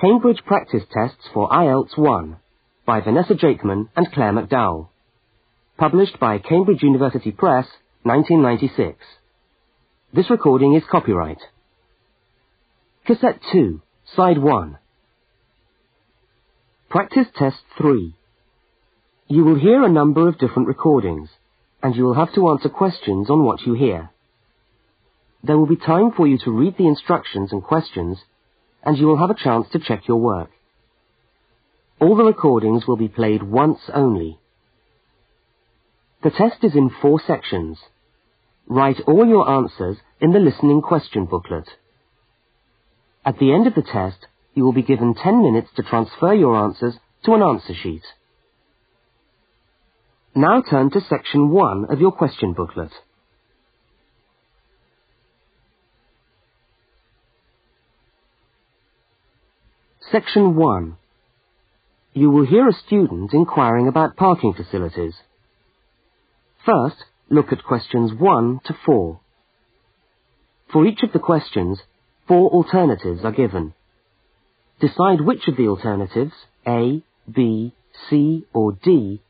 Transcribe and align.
Cambridge 0.00 0.44
Practice 0.46 0.84
Tests 0.92 1.28
for 1.34 1.48
IELTS 1.48 1.98
1 1.98 2.36
by 2.86 3.00
Vanessa 3.00 3.34
Jakeman 3.34 3.88
and 3.96 4.12
Claire 4.12 4.32
McDowell. 4.32 4.90
Published 5.76 6.20
by 6.20 6.38
Cambridge 6.38 6.84
University 6.84 7.32
Press, 7.32 7.66
1996. 8.04 8.96
This 10.14 10.30
recording 10.30 10.74
is 10.74 10.84
copyright. 10.88 11.40
Cassette 13.08 13.40
2, 13.50 13.82
Side 14.14 14.38
1. 14.38 14.78
Practice 16.88 17.26
Test 17.36 17.56
3. 17.76 18.14
You 19.26 19.44
will 19.44 19.58
hear 19.58 19.82
a 19.82 19.88
number 19.88 20.28
of 20.28 20.38
different 20.38 20.68
recordings, 20.68 21.28
and 21.82 21.96
you 21.96 22.04
will 22.04 22.14
have 22.14 22.32
to 22.36 22.48
answer 22.50 22.68
questions 22.68 23.28
on 23.28 23.42
what 23.42 23.62
you 23.62 23.74
hear. 23.74 24.10
There 25.42 25.58
will 25.58 25.66
be 25.66 25.74
time 25.74 26.12
for 26.16 26.28
you 26.28 26.38
to 26.44 26.52
read 26.52 26.76
the 26.78 26.86
instructions 26.86 27.50
and 27.50 27.64
questions, 27.64 28.18
and 28.88 28.96
you 28.96 29.06
will 29.06 29.18
have 29.18 29.28
a 29.28 29.34
chance 29.34 29.66
to 29.70 29.78
check 29.78 30.08
your 30.08 30.16
work. 30.16 30.48
All 32.00 32.16
the 32.16 32.24
recordings 32.24 32.86
will 32.86 32.96
be 32.96 33.08
played 33.08 33.42
once 33.42 33.80
only. 33.92 34.38
The 36.22 36.30
test 36.30 36.64
is 36.64 36.74
in 36.74 36.88
four 37.02 37.20
sections. 37.20 37.78
Write 38.66 38.96
all 39.06 39.26
your 39.26 39.46
answers 39.46 39.98
in 40.22 40.32
the 40.32 40.38
listening 40.38 40.80
question 40.80 41.26
booklet. 41.26 41.68
At 43.26 43.38
the 43.38 43.52
end 43.52 43.66
of 43.66 43.74
the 43.74 43.82
test, 43.82 44.24
you 44.54 44.64
will 44.64 44.72
be 44.72 44.90
given 44.90 45.14
10 45.14 45.42
minutes 45.42 45.68
to 45.76 45.82
transfer 45.82 46.32
your 46.32 46.56
answers 46.56 46.94
to 47.26 47.34
an 47.34 47.42
answer 47.42 47.74
sheet. 47.74 48.04
Now 50.34 50.62
turn 50.62 50.90
to 50.92 51.02
section 51.02 51.50
1 51.50 51.90
of 51.90 52.00
your 52.00 52.12
question 52.12 52.54
booklet. 52.54 52.92
Section 60.18 60.56
1. 60.56 60.96
You 62.12 62.30
will 62.30 62.44
hear 62.44 62.66
a 62.66 62.72
student 62.72 63.32
inquiring 63.32 63.86
about 63.86 64.16
parking 64.16 64.52
facilities. 64.52 65.14
First, 66.66 66.96
look 67.30 67.52
at 67.52 67.62
questions 67.62 68.10
1 68.18 68.60
to 68.64 68.76
4. 68.84 69.20
For 70.72 70.86
each 70.86 71.04
of 71.04 71.12
the 71.12 71.20
questions, 71.20 71.78
four 72.26 72.50
alternatives 72.50 73.20
are 73.22 73.30
given. 73.30 73.74
Decide 74.80 75.20
which 75.20 75.46
of 75.46 75.56
the 75.56 75.68
alternatives, 75.68 76.34
A, 76.66 77.04
B, 77.32 77.72
C, 78.10 78.44
or 78.52 78.72
D, 78.72 79.20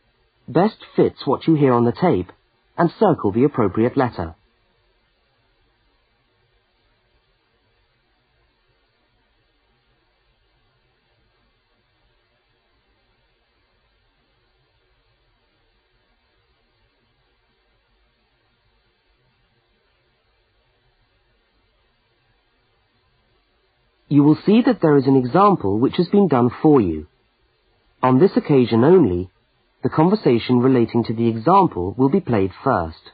best 0.48 0.78
fits 0.96 1.26
what 1.26 1.46
you 1.46 1.54
hear 1.54 1.74
on 1.74 1.84
the 1.84 1.92
tape, 1.92 2.32
and 2.78 2.90
circle 2.98 3.30
the 3.30 3.44
appropriate 3.44 3.98
letter. 3.98 4.36
You 24.08 24.22
will 24.22 24.38
see 24.46 24.62
that 24.64 24.80
there 24.80 24.96
is 24.96 25.06
an 25.06 25.16
example 25.16 25.78
which 25.78 25.96
has 25.96 26.08
been 26.08 26.28
done 26.28 26.50
for 26.62 26.80
you. 26.80 27.06
On 28.02 28.18
this 28.18 28.36
occasion 28.36 28.84
only, 28.84 29.30
the 29.82 29.88
conversation 29.88 30.60
relating 30.60 31.04
to 31.04 31.14
the 31.14 31.28
example 31.28 31.94
will 31.96 32.08
be 32.08 32.20
played 32.20 32.52
first. 32.64 33.12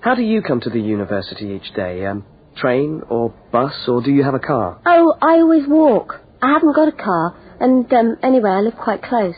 How 0.00 0.14
do 0.14 0.22
you 0.22 0.42
come 0.42 0.60
to 0.60 0.70
the 0.70 0.80
university 0.80 1.46
each 1.60 1.74
day? 1.74 2.06
Um, 2.06 2.24
train 2.56 3.02
or 3.08 3.34
bus, 3.52 3.74
or 3.88 4.02
do 4.02 4.10
you 4.10 4.22
have 4.24 4.34
a 4.34 4.38
car? 4.38 4.80
Oh, 4.86 5.14
I 5.20 5.40
always 5.40 5.66
walk. 5.66 6.20
I 6.40 6.52
haven't 6.52 6.74
got 6.74 6.88
a 6.88 6.92
car, 6.92 7.36
and 7.60 7.92
um, 7.92 8.16
anyway, 8.22 8.50
I 8.50 8.60
live 8.60 8.76
quite 8.76 9.02
close. 9.02 9.34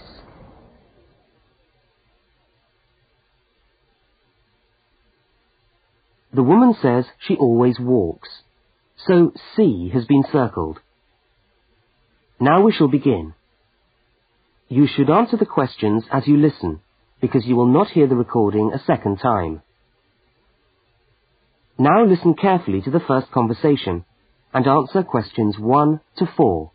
The 6.33 6.43
woman 6.43 6.75
says 6.81 7.07
she 7.27 7.37
always 7.37 7.79
walks. 7.81 8.29
So 9.07 9.33
C 9.57 9.91
has 9.93 10.05
been 10.05 10.25
circled. 10.31 10.79
Now 12.39 12.63
we 12.63 12.73
shall 12.73 12.89
begin. 12.89 13.35
You 14.69 14.87
should 14.87 15.11
answer 15.11 15.37
the 15.37 15.47
questions 15.47 16.05
as 16.13 16.27
you 16.27 16.37
listen, 16.37 16.81
because 17.21 17.45
you 17.45 17.57
will 17.57 17.67
not 17.67 17.89
hear 17.89 18.07
the 18.07 18.15
recording 18.15 18.73
a 18.73 18.83
second 18.85 19.19
time. 19.19 19.63
Now 21.77 22.05
listen 22.05 22.35
carefully 22.35 22.81
to 22.83 22.91
the 22.91 23.01
first 23.01 23.31
conversation 23.33 24.05
and 24.53 24.67
answer 24.67 25.03
questions 25.03 25.59
1 25.59 26.01
to 26.19 26.27
4. 26.37 26.71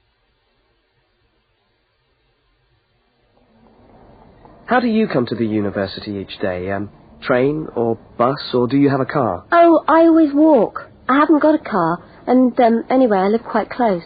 How 4.65 4.79
do 4.79 4.87
you 4.87 5.07
come 5.07 5.27
to 5.27 5.35
the 5.35 5.45
university 5.45 6.13
each 6.13 6.39
day? 6.41 6.71
Um, 6.71 6.89
train 7.21 7.67
or 7.75 7.97
bus, 8.17 8.53
or 8.53 8.67
do 8.67 8.77
you 8.77 8.89
have 8.89 8.99
a 8.99 9.05
car? 9.05 9.45
Oh, 9.51 9.83
I 9.87 10.01
always 10.01 10.33
walk. 10.33 10.89
I 11.07 11.19
haven't 11.19 11.41
got 11.41 11.55
a 11.55 11.59
car, 11.59 12.03
and 12.27 12.59
um, 12.59 12.83
anyway, 12.89 13.17
I 13.17 13.27
live 13.27 13.43
quite 13.43 13.69
close. 13.69 14.03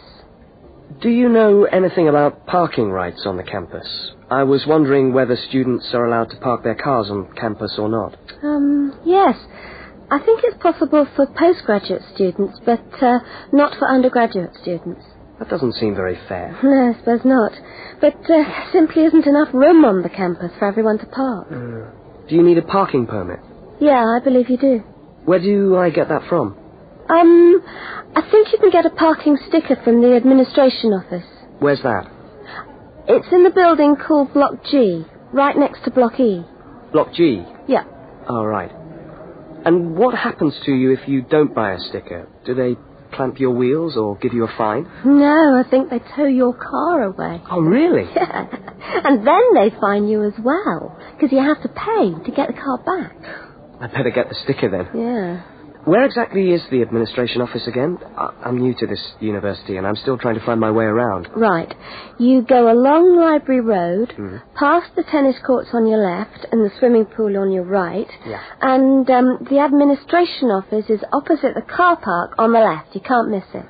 Do 1.00 1.08
you 1.08 1.28
know 1.28 1.64
anything 1.64 2.08
about 2.08 2.46
parking 2.46 2.90
rights 2.90 3.22
on 3.24 3.36
the 3.36 3.42
campus? 3.42 4.12
I 4.30 4.42
was 4.42 4.66
wondering 4.66 5.12
whether 5.12 5.36
students 5.36 5.88
are 5.94 6.04
allowed 6.04 6.30
to 6.30 6.36
park 6.36 6.62
their 6.62 6.74
cars 6.74 7.08
on 7.10 7.32
campus 7.34 7.76
or 7.78 7.88
not. 7.88 8.16
Um, 8.42 8.98
yes. 9.04 9.36
I 10.10 10.18
think 10.18 10.40
it's 10.44 10.60
possible 10.60 11.06
for 11.16 11.26
postgraduate 11.26 12.02
students, 12.14 12.60
but 12.66 12.82
uh, 13.00 13.20
not 13.52 13.78
for 13.78 13.88
undergraduate 13.88 14.50
students. 14.60 15.02
That 15.38 15.48
doesn't 15.48 15.74
seem 15.74 15.94
very 15.94 16.18
fair. 16.28 16.58
No, 16.62 16.92
I 16.92 16.98
suppose 16.98 17.20
not. 17.24 17.52
But 18.00 18.30
uh, 18.30 18.70
simply 18.72 19.04
isn't 19.04 19.26
enough 19.26 19.54
room 19.54 19.84
on 19.84 20.02
the 20.02 20.10
campus 20.10 20.52
for 20.58 20.66
everyone 20.66 20.98
to 20.98 21.06
park. 21.06 21.46
Uh, 21.50 21.99
do 22.30 22.36
you 22.36 22.42
need 22.42 22.58
a 22.58 22.62
parking 22.62 23.06
permit? 23.06 23.40
Yeah, 23.80 24.04
I 24.04 24.20
believe 24.22 24.48
you 24.48 24.56
do. 24.56 24.78
Where 25.24 25.40
do 25.40 25.76
I 25.76 25.90
get 25.90 26.08
that 26.08 26.22
from? 26.28 26.56
Um, 27.08 27.62
I 28.14 28.22
think 28.30 28.52
you 28.52 28.58
can 28.58 28.70
get 28.70 28.86
a 28.86 28.90
parking 28.90 29.36
sticker 29.48 29.76
from 29.82 30.00
the 30.00 30.14
administration 30.14 30.92
office. 30.92 31.26
Where's 31.58 31.82
that? 31.82 32.08
It's 33.08 33.26
in 33.32 33.42
the 33.42 33.50
building 33.50 33.96
called 33.96 34.32
Block 34.32 34.64
G, 34.70 35.04
right 35.32 35.56
next 35.56 35.82
to 35.84 35.90
Block 35.90 36.20
E. 36.20 36.44
Block 36.92 37.12
G? 37.12 37.42
Yeah. 37.66 37.84
All 38.28 38.46
right. 38.46 38.70
And 39.64 39.96
what 39.96 40.14
happens 40.14 40.54
to 40.66 40.72
you 40.72 40.92
if 40.92 41.08
you 41.08 41.22
don't 41.22 41.54
buy 41.54 41.72
a 41.72 41.78
sticker? 41.80 42.28
Do 42.46 42.54
they 42.54 42.76
clamp 43.12 43.40
your 43.40 43.50
wheels 43.50 43.96
or 43.96 44.16
give 44.18 44.32
you 44.32 44.44
a 44.44 44.56
fine? 44.56 44.88
No, 45.04 45.60
I 45.64 45.68
think 45.68 45.90
they 45.90 45.98
tow 46.16 46.26
your 46.26 46.54
car 46.54 47.02
away. 47.02 47.42
Oh, 47.50 47.60
really? 47.60 48.08
Yeah. 48.14 48.46
And 48.82 49.26
then 49.26 49.54
they 49.54 49.70
fine 49.80 50.08
you 50.08 50.24
as 50.24 50.34
well, 50.42 50.98
because 51.14 51.32
you 51.32 51.38
have 51.42 51.60
to 51.62 51.68
pay 51.68 52.24
to 52.24 52.30
get 52.34 52.48
the 52.48 52.54
car 52.60 52.78
back. 52.78 53.16
I'd 53.80 53.92
better 53.92 54.10
get 54.10 54.28
the 54.28 54.34
sticker 54.44 54.68
then. 54.70 54.88
Yeah. 54.94 55.42
Where 55.86 56.04
exactly 56.04 56.50
is 56.52 56.60
the 56.70 56.82
administration 56.82 57.40
office 57.40 57.66
again? 57.66 57.98
I- 58.14 58.34
I'm 58.44 58.58
new 58.58 58.74
to 58.74 58.86
this 58.86 59.00
university 59.20 59.78
and 59.78 59.86
I'm 59.86 59.96
still 59.96 60.18
trying 60.18 60.34
to 60.34 60.44
find 60.44 60.60
my 60.60 60.70
way 60.70 60.84
around. 60.84 61.28
Right. 61.34 61.74
You 62.18 62.42
go 62.42 62.70
along 62.70 63.16
Library 63.16 63.62
Road, 63.62 64.12
Hmm. 64.12 64.36
past 64.54 64.94
the 64.94 65.02
tennis 65.04 65.36
courts 65.46 65.70
on 65.72 65.86
your 65.86 65.98
left 66.00 66.44
and 66.52 66.62
the 66.62 66.70
swimming 66.78 67.06
pool 67.06 67.34
on 67.38 67.50
your 67.50 67.64
right. 67.64 68.10
Yeah. 68.26 68.40
And 68.60 69.08
um, 69.10 69.46
the 69.48 69.60
administration 69.60 70.50
office 70.50 70.90
is 70.90 71.00
opposite 71.14 71.54
the 71.54 71.62
car 71.62 71.96
park 71.96 72.34
on 72.38 72.52
the 72.52 72.60
left. 72.60 72.94
You 72.94 73.00
can't 73.00 73.30
miss 73.30 73.44
it. 73.54 73.64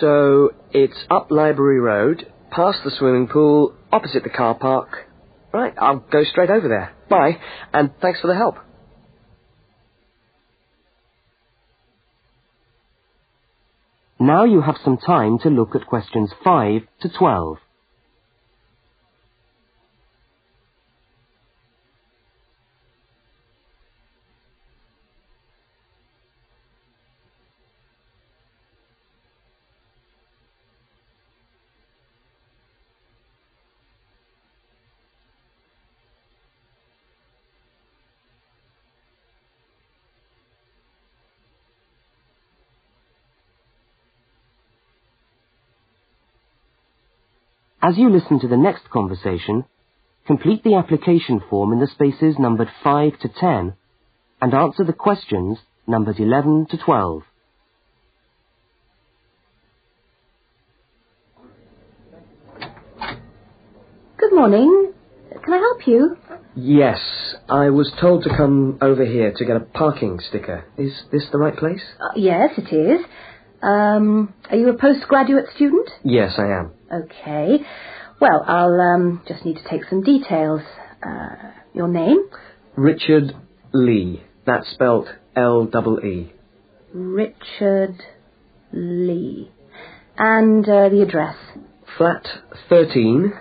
So 0.00 0.50
it's 0.72 1.06
up 1.08 1.30
Library 1.30 1.78
Road, 1.80 2.26
past 2.52 2.78
the 2.84 2.90
swimming 2.90 3.28
pool, 3.28 3.74
opposite 3.90 4.22
the 4.22 4.30
car 4.30 4.54
park. 4.54 5.08
Right, 5.52 5.74
I'll 5.78 5.98
go 5.98 6.24
straight 6.24 6.50
over 6.50 6.68
there. 6.68 6.94
Bye, 7.10 7.38
and 7.72 7.90
thanks 8.00 8.20
for 8.20 8.28
the 8.28 8.34
help. 8.34 8.56
Now 14.18 14.44
you 14.44 14.60
have 14.60 14.76
some 14.84 14.98
time 14.98 15.38
to 15.40 15.48
look 15.50 15.74
at 15.74 15.86
questions 15.86 16.30
5 16.44 16.82
to 17.00 17.08
12. 17.18 17.56
As 47.84 47.98
you 47.98 48.10
listen 48.10 48.38
to 48.38 48.46
the 48.46 48.56
next 48.56 48.88
conversation, 48.90 49.64
complete 50.24 50.62
the 50.62 50.76
application 50.76 51.42
form 51.50 51.72
in 51.72 51.80
the 51.80 51.88
spaces 51.88 52.36
numbered 52.38 52.68
5 52.84 53.18
to 53.18 53.28
10 53.28 53.74
and 54.40 54.54
answer 54.54 54.84
the 54.84 54.92
questions 54.92 55.58
numbered 55.84 56.20
11 56.20 56.66
to 56.70 56.78
12. 56.78 57.22
Good 64.16 64.32
morning. 64.32 64.92
Can 65.44 65.52
I 65.52 65.58
help 65.58 65.84
you? 65.88 66.16
Yes, 66.54 67.00
I 67.48 67.70
was 67.70 67.92
told 68.00 68.22
to 68.22 68.28
come 68.36 68.78
over 68.80 69.04
here 69.04 69.32
to 69.36 69.44
get 69.44 69.56
a 69.56 69.60
parking 69.60 70.20
sticker. 70.28 70.66
Is 70.78 70.92
this 71.10 71.24
the 71.32 71.38
right 71.38 71.56
place? 71.56 71.82
Uh, 71.98 72.12
yes, 72.14 72.50
it 72.58 72.72
is. 72.72 73.04
Um, 73.60 74.34
are 74.50 74.56
you 74.56 74.68
a 74.68 74.78
postgraduate 74.78 75.46
student? 75.56 75.88
Yes, 76.04 76.34
I 76.38 76.46
am. 76.46 76.72
Okay. 76.92 77.58
Well, 78.20 78.44
I'll 78.46 78.80
um, 78.80 79.22
just 79.26 79.44
need 79.44 79.56
to 79.56 79.68
take 79.68 79.84
some 79.88 80.02
details. 80.02 80.60
Uh, 81.04 81.52
your 81.74 81.88
name? 81.88 82.18
Richard 82.76 83.32
Lee. 83.72 84.22
That's 84.46 84.70
spelt 84.70 85.06
L 85.34 85.66
double 85.66 86.00
E. 86.00 86.32
Richard 86.92 87.96
Lee. 88.72 89.50
And 90.18 90.68
uh, 90.68 90.88
the 90.90 91.02
address? 91.02 91.36
Flat 91.96 92.26
13, 92.68 93.32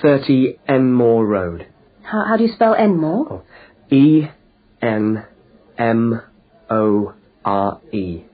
30 0.00 0.58
Enmore 0.68 1.26
Road. 1.26 1.66
How, 2.02 2.24
how 2.26 2.36
do 2.36 2.44
you 2.44 2.52
spell 2.52 2.74
Enmore? 2.74 3.42
E 3.90 4.22
N 4.80 5.24
M 5.76 6.22
O 6.70 7.14
R 7.44 7.80
E. 7.92 8.24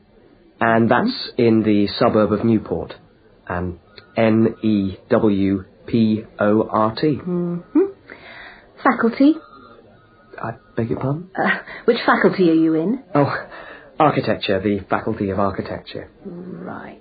And 0.61 0.91
that's 0.91 1.31
in 1.37 1.63
the 1.63 1.89
suburb 1.99 2.33
of 2.33 2.45
Newport. 2.45 2.95
Um, 3.49 3.81
N 4.17 4.55
E 4.63 4.97
W 5.11 5.65
P 5.87 6.25
O 6.39 6.69
R 6.69 6.95
T. 6.95 7.19
Mm-hmm. 7.23 7.81
Faculty? 8.83 9.35
I 10.43 10.53
beg 10.77 10.91
your 10.91 11.01
pardon? 11.01 11.31
Uh, 11.37 11.59
which 11.85 11.99
faculty 12.05 12.51
are 12.51 12.55
you 12.55 12.75
in? 12.75 13.03
Oh, 13.15 13.33
architecture, 13.99 14.61
the 14.61 14.81
Faculty 14.91 15.31
of 15.31 15.39
Architecture. 15.39 16.11
Right. 16.25 17.01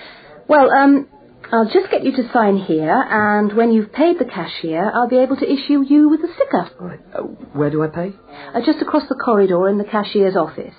Well, 0.48 0.70
um, 0.70 1.08
I'll 1.50 1.70
just 1.70 1.90
get 1.90 2.04
you 2.04 2.12
to 2.12 2.30
sign 2.32 2.56
here, 2.58 2.92
and 3.08 3.54
when 3.56 3.72
you've 3.72 3.92
paid 3.92 4.18
the 4.18 4.24
cashier, 4.24 4.90
I'll 4.92 5.08
be 5.08 5.18
able 5.18 5.36
to 5.36 5.50
issue 5.50 5.82
you 5.82 6.08
with 6.08 6.20
a 6.20 6.32
sticker. 6.34 6.70
All 6.80 6.86
right. 6.86 7.00
Uh, 7.14 7.22
where 7.54 7.70
do 7.70 7.82
I 7.82 7.88
pay? 7.88 8.12
Uh, 8.54 8.60
just 8.64 8.82
across 8.82 9.08
the 9.08 9.14
corridor 9.14 9.68
in 9.68 9.78
the 9.78 9.84
cashier's 9.84 10.36
office. 10.36 10.74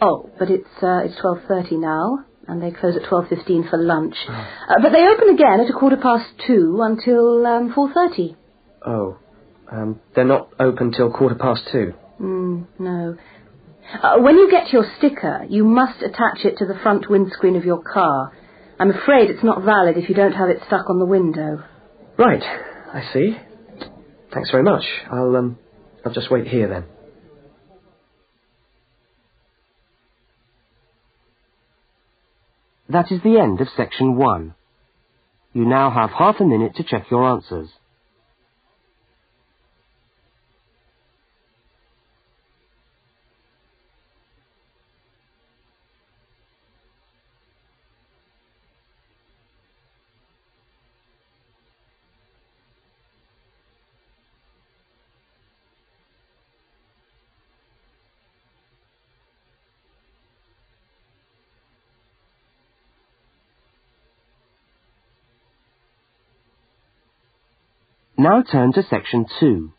Oh, 0.00 0.30
but 0.38 0.50
it's 0.50 0.68
uh, 0.82 1.00
it's 1.04 1.18
twelve 1.20 1.38
thirty 1.48 1.76
now, 1.76 2.24
and 2.48 2.62
they 2.62 2.70
close 2.70 2.96
at 2.96 3.08
twelve 3.08 3.28
fifteen 3.28 3.68
for 3.68 3.78
lunch. 3.78 4.14
Uh, 4.28 4.44
but 4.82 4.90
they 4.92 5.06
open 5.06 5.30
again 5.34 5.60
at 5.60 5.70
a 5.70 5.72
quarter 5.72 5.96
past 5.96 6.26
two 6.46 6.78
until 6.82 7.46
um, 7.46 7.72
four 7.74 7.92
thirty. 7.92 8.36
Oh, 8.84 9.18
um, 9.70 10.00
they're 10.14 10.24
not 10.24 10.50
open 10.58 10.92
till 10.92 11.12
quarter 11.12 11.34
past 11.34 11.62
two. 11.72 11.94
Mm, 12.20 12.66
no. 12.78 13.16
Uh, 14.02 14.18
when 14.18 14.36
you 14.36 14.50
get 14.50 14.72
your 14.72 14.84
sticker, 14.98 15.44
you 15.48 15.64
must 15.64 16.02
attach 16.02 16.44
it 16.44 16.58
to 16.58 16.66
the 16.66 16.78
front 16.82 17.08
windscreen 17.08 17.56
of 17.56 17.64
your 17.64 17.82
car. 17.82 18.32
I'm 18.78 18.90
afraid 18.90 19.30
it's 19.30 19.44
not 19.44 19.64
valid 19.64 19.96
if 19.96 20.08
you 20.08 20.14
don't 20.14 20.32
have 20.32 20.48
it 20.48 20.58
stuck 20.66 20.90
on 20.90 20.98
the 20.98 21.06
window. 21.06 21.64
Right, 22.18 22.42
I 22.42 23.02
see. 23.12 23.36
Thanks 24.32 24.50
very 24.50 24.62
much. 24.62 24.84
I'll 25.10 25.36
um, 25.36 25.58
I'll 26.04 26.12
just 26.12 26.30
wait 26.30 26.46
here 26.46 26.68
then. 26.68 26.84
That 32.88 33.10
is 33.10 33.20
the 33.22 33.38
end 33.38 33.60
of 33.60 33.68
section 33.76 34.16
1. 34.16 34.54
You 35.52 35.64
now 35.64 35.90
have 35.90 36.10
half 36.10 36.36
a 36.40 36.44
minute 36.44 36.76
to 36.76 36.84
check 36.84 37.10
your 37.10 37.24
answers. 37.24 37.68
Now 68.18 68.42
turn 68.42 68.72
to 68.72 68.82
section 68.82 69.26
2. 69.40 69.72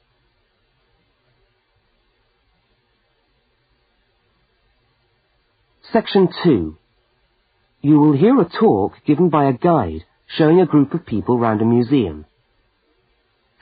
Section 5.91 6.29
2. 6.43 6.77
You 7.81 7.99
will 7.99 8.15
hear 8.15 8.39
a 8.39 8.45
talk 8.45 8.93
given 9.07 9.29
by 9.29 9.45
a 9.45 9.53
guide 9.53 10.05
showing 10.27 10.61
a 10.61 10.67
group 10.67 10.93
of 10.93 11.05
people 11.05 11.39
round 11.39 11.61
a 11.63 11.65
museum. 11.65 12.25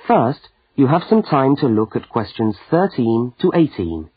First, 0.08 0.50
you 0.76 0.88
have 0.88 1.04
some 1.08 1.24
time 1.24 1.56
to 1.58 1.68
look 1.68 1.96
at 1.96 2.10
questions 2.10 2.58
13 2.70 3.34
to 3.40 3.52
18. 3.56 4.10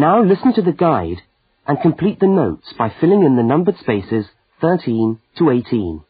Now 0.00 0.22
listen 0.22 0.54
to 0.54 0.62
the 0.62 0.72
guide 0.72 1.20
and 1.66 1.78
complete 1.78 2.20
the 2.20 2.26
notes 2.26 2.72
by 2.78 2.90
filling 3.02 3.22
in 3.22 3.36
the 3.36 3.42
numbered 3.42 3.76
spaces 3.80 4.24
13 4.62 5.20
to 5.36 5.50
18. 5.50 6.02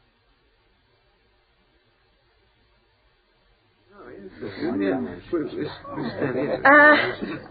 Uh, 6.64 6.97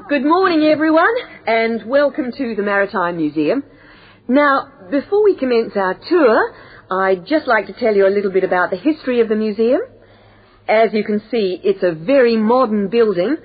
good 0.08 0.24
morning, 0.24 0.64
everyone, 0.64 1.14
and 1.46 1.86
welcome 1.86 2.32
to 2.32 2.56
the 2.56 2.64
Maritime 2.64 3.18
Museum. 3.18 3.62
Now, 4.30 4.72
before 4.90 5.26
we 5.26 5.36
commence 5.36 5.74
our 5.76 5.96
tour, 6.08 6.56
I'd 6.90 7.26
just 7.28 7.48
like 7.48 7.68
to 7.68 7.74
tell 7.74 7.94
you 7.94 8.08
a 8.08 8.16
little 8.16 8.32
bit 8.32 8.46
about 8.46 8.70
the 8.70 8.78
history 8.78 9.20
of 9.20 9.28
the 9.28 9.36
museum. 9.36 9.82
As 10.70 10.94
you 10.94 11.04
can 11.04 11.22
see, 11.30 11.60
it's 11.62 11.84
a 11.84 11.92
very 11.92 12.38
modern 12.38 12.88
building, 12.88 13.36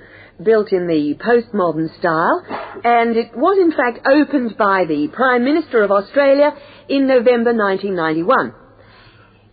built 0.43 0.73
in 0.73 0.87
the 0.87 1.15
postmodern 1.15 1.97
style, 1.99 2.45
and 2.83 3.17
it 3.17 3.37
was 3.37 3.59
in 3.59 3.71
fact 3.71 4.07
opened 4.07 4.57
by 4.57 4.85
the 4.85 5.09
Prime 5.13 5.45
Minister 5.45 5.83
of 5.83 5.91
Australia 5.91 6.53
in 6.89 7.07
November 7.07 7.55
1991. 7.55 8.55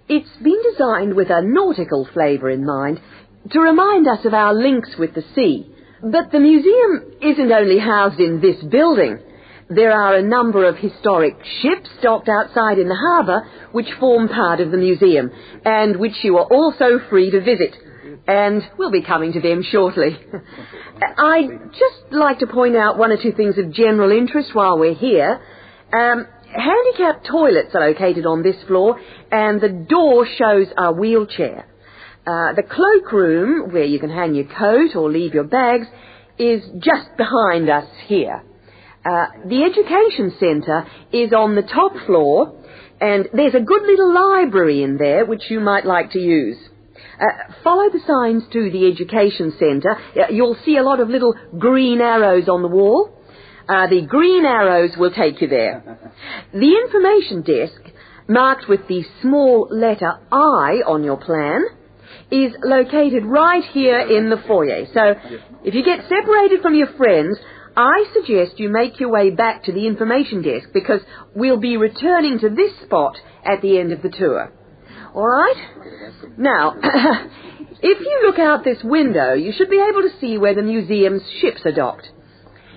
It's 0.09 0.38
been 0.43 0.61
designed 0.71 1.15
with 1.15 1.29
a 1.29 1.41
nautical 1.41 2.07
flavour 2.13 2.50
in 2.50 2.65
mind 2.65 3.00
to 3.51 3.59
remind 3.59 4.07
us 4.07 4.25
of 4.25 4.33
our 4.33 4.53
links 4.53 4.89
with 4.97 5.13
the 5.13 5.23
sea. 5.35 5.67
But 6.01 6.31
the 6.31 6.39
museum 6.39 7.13
isn't 7.21 7.51
only 7.51 7.79
housed 7.79 8.19
in 8.19 8.41
this 8.41 8.61
building. 8.63 9.19
There 9.69 9.91
are 9.93 10.15
a 10.15 10.21
number 10.21 10.67
of 10.67 10.77
historic 10.77 11.35
ships 11.61 11.89
docked 12.01 12.27
outside 12.27 12.77
in 12.77 12.89
the 12.89 12.95
harbour 12.95 13.47
which 13.71 13.88
form 14.00 14.27
part 14.27 14.59
of 14.59 14.71
the 14.71 14.77
museum 14.77 15.31
and 15.63 15.97
which 15.97 16.23
you 16.23 16.38
are 16.38 16.47
also 16.51 17.00
free 17.09 17.31
to 17.31 17.39
visit. 17.39 17.75
And 18.28 18.62
we'll 18.78 18.92
be 18.92 19.01
coming 19.01 19.34
to 19.34 19.42
them 19.42 19.63
shortly. 19.63 20.18
I'd 21.18 21.72
just 21.72 22.12
like 22.12 22.40
to 22.40 22.48
point 22.48 22.75
out 22.75 22.98
one 22.98 23.12
or 23.12 23.22
two 23.22 23.32
things 23.32 23.58
of 23.58 23.74
general 23.74 24.12
interest 24.12 24.54
while 24.54 24.78
we're 24.78 24.94
here. 24.94 25.42
Um, 25.92 26.28
handicapped 26.46 27.28
toilets 27.28 27.74
are 27.74 27.88
located 27.88 28.25
on 28.25 28.44
this 28.44 28.56
floor 28.68 29.00
and 29.32 29.60
the 29.60 29.70
door 29.70 30.28
shows 30.38 30.68
a 30.78 30.94
wheelchair. 30.94 31.66
Uh, 32.25 32.54
the 32.54 32.63
cloakroom, 32.63 33.74
where 33.74 33.84
you 33.84 34.00
can 34.00 34.12
hang 34.12 34.36
your 34.36 34.46
coat 34.46 34.96
or 34.96 35.10
leave 35.10 35.34
your 35.34 35.44
bags, 35.44 35.88
is 36.38 36.62
just 36.80 37.18
behind 37.18 37.70
us 37.70 37.88
here. 38.06 38.44
Uh, 39.04 39.25
the 39.46 39.63
education 39.63 40.32
centre 40.40 40.86
is 41.12 41.34
on 41.34 41.56
the 41.56 41.63
top 41.63 41.94
floor, 42.06 42.54
and 43.00 43.28
there's 43.34 43.56
a 43.56 43.60
good 43.60 43.82
little 43.82 44.13
library 44.13 44.84
in 44.84 44.98
there 44.98 45.25
which 45.25 45.50
you 45.50 45.60
might 45.60 45.86
like 45.86 46.12
to 46.12 46.20
use. 46.20 46.58
Uh, 47.20 47.53
follow 47.63 47.89
the 47.89 48.00
signs 48.05 48.43
to 48.51 48.72
the 48.72 48.88
education 48.88 49.53
centre. 49.60 49.96
Uh, 50.15 50.31
you'll 50.31 50.58
see 50.65 50.77
a 50.77 50.84
lot 50.84 51.00
of 51.00 51.10
little 51.10 51.34
green 51.58 52.01
arrows 52.01 52.50
on 52.50 52.62
the 52.62 52.67
wall. 52.67 53.12
Uh, 53.70 53.88
the 53.88 54.01
green 54.05 54.46
arrows 54.46 54.91
will 54.98 55.12
take 55.12 55.41
you 55.41 55.48
there. 55.48 55.98
The 56.53 56.77
information 56.84 57.41
desk, 57.41 57.81
marked 58.27 58.67
with 58.67 58.88
the 58.88 59.03
small 59.22 59.67
letter 59.72 60.20
I 60.31 60.81
on 60.86 61.03
your 61.03 61.17
plan, 61.17 61.63
is 62.29 62.53
located 62.63 63.25
right 63.25 63.63
here 63.63 64.00
in 64.00 64.29
the 64.29 64.41
foyer. 64.48 64.86
So 64.93 65.15
if 65.63 65.74
you 65.74 65.84
get 65.84 66.08
separated 66.08 66.62
from 66.62 66.75
your 66.75 66.93
friends, 66.98 67.38
I 67.75 68.05
suggest 68.13 68.60
you 68.60 68.70
make 68.70 69.00
your 69.00 69.10
way 69.10 69.29
back 69.29 69.63
to 69.63 69.72
the 69.72 69.88
information 69.88 70.41
desk 70.41 70.70
because 70.74 71.01
we'll 71.36 71.60
be 71.60 71.77
returning 71.77 72.39
to 72.39 72.50
this 72.50 72.72
spot 72.84 73.17
at 73.46 73.62
the 73.62 73.79
end 73.79 73.93
of 73.93 74.01
the 74.01 74.10
tour. 74.10 74.51
All 75.13 75.27
right? 75.27 75.56
Now, 76.38 76.75
if 77.82 78.00
you 78.00 78.22
look 78.25 78.39
out 78.39 78.63
this 78.63 78.80
window, 78.84 79.34
you 79.34 79.53
should 79.56 79.70
be 79.70 79.80
able 79.80 80.01
to 80.03 80.20
see 80.20 80.38
where 80.38 80.56
the 80.56 80.62
museum's 80.62 81.24
ships 81.41 81.62
are 81.65 81.72
docked. 81.72 82.10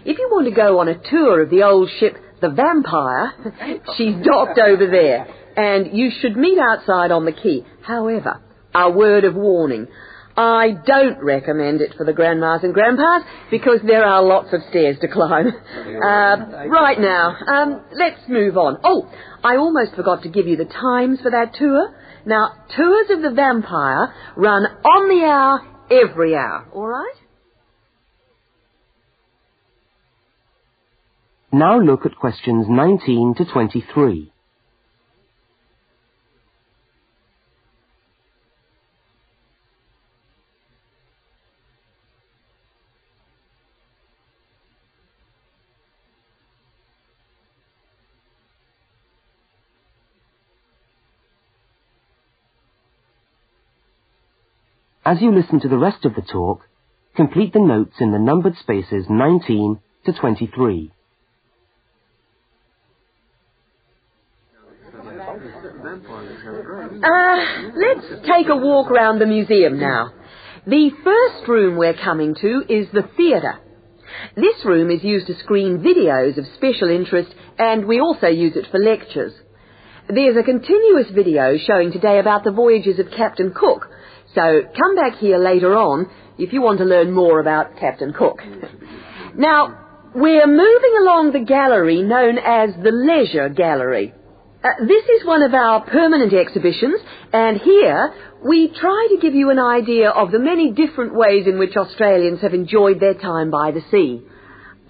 If 0.05 0.19
you 0.19 0.29
want 0.31 0.49
to 0.49 0.55
go 0.55 0.81
on 0.81 0.89
a 0.89 0.99
tour 0.99 1.43
of 1.43 1.51
the 1.51 1.63
old 1.63 1.89
ship, 1.99 2.17
the 2.41 2.51
Vampire, 2.51 3.81
she's 3.97 4.15
docked 4.25 4.59
over 4.59 4.87
there, 4.87 5.27
and 5.57 5.97
you 5.97 6.11
should 6.21 6.37
meet 6.37 6.59
outside 6.59 7.11
on 7.11 7.25
the 7.25 7.33
quay. 7.33 7.65
However, 7.83 8.41
a 8.75 8.91
word 8.91 9.25
of 9.25 9.35
warning. 9.35 9.87
I 10.37 10.71
don't 10.85 11.23
recommend 11.23 11.81
it 11.81 11.95
for 11.97 12.05
the 12.05 12.13
grandmas 12.13 12.65
and 12.65 12.75
grandpas 12.75 13.23
because 13.53 13.79
there 13.87 14.05
are 14.05 14.21
lots 14.21 14.53
of 14.53 14.63
stairs 14.69 14.97
to 15.01 15.09
climb. 15.09 15.47
Uh, 15.47 16.67
right 16.67 16.99
now, 16.99 17.37
um, 17.47 17.83
let's 17.93 18.21
move 18.29 18.57
on. 18.57 18.79
Oh, 18.83 19.09
I 19.45 19.57
almost 19.57 19.95
forgot 19.95 20.25
to 20.25 20.29
give 20.29 20.49
you 20.49 20.57
the 20.57 20.65
times 20.65 21.21
for 21.23 21.31
that 21.31 21.55
tour. 21.55 21.95
Now, 22.27 22.53
tours 22.77 23.11
of 23.11 23.23
the 23.23 23.31
vampire 23.31 24.15
run 24.37 24.63
on 24.65 25.09
the 25.09 25.25
hour, 25.27 25.61
every 25.91 26.35
hour. 26.35 26.69
All 26.73 26.87
right? 26.87 27.15
Now 31.53 31.79
look 31.79 32.05
at 32.05 32.17
questions 32.17 32.67
19 32.69 33.35
to 33.39 33.45
23. 33.45 34.33
As 55.07 55.21
you 55.21 55.35
listen 55.35 55.61
to 55.61 55.69
the 55.69 55.77
rest 55.77 56.07
of 56.07 56.15
the 56.15 56.23
talk, 56.23 56.63
complete 57.15 57.53
the 57.53 57.61
notes 57.61 57.97
in 58.01 58.11
the 58.11 58.19
numbered 58.19 58.57
spaces 58.57 59.05
19 59.11 59.79
to 60.07 60.13
23. 60.13 60.93
Uh, 67.03 67.37
let's 67.77 68.07
take 68.27 68.49
a 68.49 68.57
walk 68.57 68.91
around 68.91 69.19
the 69.19 69.27
museum 69.27 69.79
now. 69.79 70.13
The 70.67 70.91
first 71.05 71.47
room 71.49 71.77
we're 71.77 71.93
coming 71.93 72.35
to 72.37 72.63
is 72.67 72.87
the 72.93 73.07
theatre. 73.15 73.59
This 74.37 74.65
room 74.65 74.91
is 74.91 75.05
used 75.05 75.27
to 75.27 75.39
screen 75.41 75.81
videos 75.81 76.39
of 76.39 76.47
special 76.57 76.89
interest 76.89 77.35
and 77.59 77.85
we 77.85 78.01
also 78.01 78.29
use 78.29 78.57
it 78.57 78.71
for 78.71 78.79
lectures. 78.79 79.35
There's 80.09 80.37
a 80.37 80.43
continuous 80.43 81.11
video 81.15 81.59
showing 81.59 81.93
today 81.93 82.19
about 82.19 82.45
the 82.45 82.53
voyages 82.53 82.99
of 82.99 83.11
Captain 83.11 83.53
Cook, 83.55 83.89
so 84.35 84.63
come 84.77 84.97
back 84.97 85.19
here 85.19 85.39
later 85.39 85.77
on 85.77 86.11
if 86.39 86.53
you 86.53 86.61
want 86.61 86.79
to 86.79 86.85
learn 86.85 87.13
more 87.13 87.41
about 87.41 87.77
Captain 87.79 88.13
Cook. 88.13 88.39
now, 89.37 89.81
we're 90.15 90.47
moving 90.47 90.95
along 91.01 91.33
the 91.33 91.45
gallery 91.45 92.03
known 92.03 92.39
as 92.39 92.71
the 92.83 92.91
Leisure 92.91 93.49
Gallery. 93.49 94.13
Uh, 94.63 94.69
this 94.87 95.05
is 95.05 95.27
one 95.27 95.43
of 95.43 95.53
our 95.53 95.85
permanent 95.85 96.33
exhibitions, 96.33 97.01
and 97.33 97.61
here 97.61 98.15
we 98.45 98.69
try 98.69 99.09
to 99.11 99.19
give 99.21 99.35
you 99.35 99.51
an 99.51 99.59
idea 99.59 100.11
of 100.11 100.31
the 100.31 100.39
many 100.39 100.73
different 100.73 101.15
ways 101.15 101.47
in 101.47 101.59
which 101.59 101.77
Australians 101.77 102.41
have 102.41 102.55
enjoyed 102.55 103.01
their 103.01 103.15
time 103.15 103.51
by 103.51 103.73
the 103.73 103.83
sea. 103.91 104.23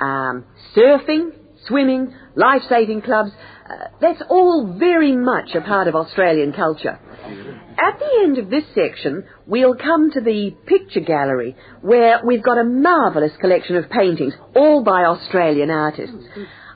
Um, 0.01 0.45
surfing, 0.77 1.31
swimming, 1.67 2.15
life-saving 2.37 3.03
clubs, 3.03 3.31
uh, 3.69 3.89
that's 4.01 4.23
all 4.29 4.77
very 4.79 5.17
much 5.17 5.55
a 5.55 5.61
part 5.61 5.89
of 5.89 5.95
Australian 5.95 6.53
culture. 6.53 6.99
At 7.25 7.99
the 7.99 8.21
end 8.23 8.39
of 8.39 8.51
this 8.51 8.65
section, 8.75 9.25
we'll 9.47 9.75
come 9.75 10.11
to 10.13 10.21
the 10.21 10.55
picture 10.67 11.01
gallery, 11.01 11.57
where 11.81 12.21
we've 12.25 12.43
got 12.43 12.59
a 12.59 12.65
marvellous 12.65 13.33
collection 13.41 13.77
of 13.77 13.89
paintings, 13.91 14.35
all 14.55 14.83
by 14.83 15.05
Australian 15.05 15.71
artists. 15.71 16.17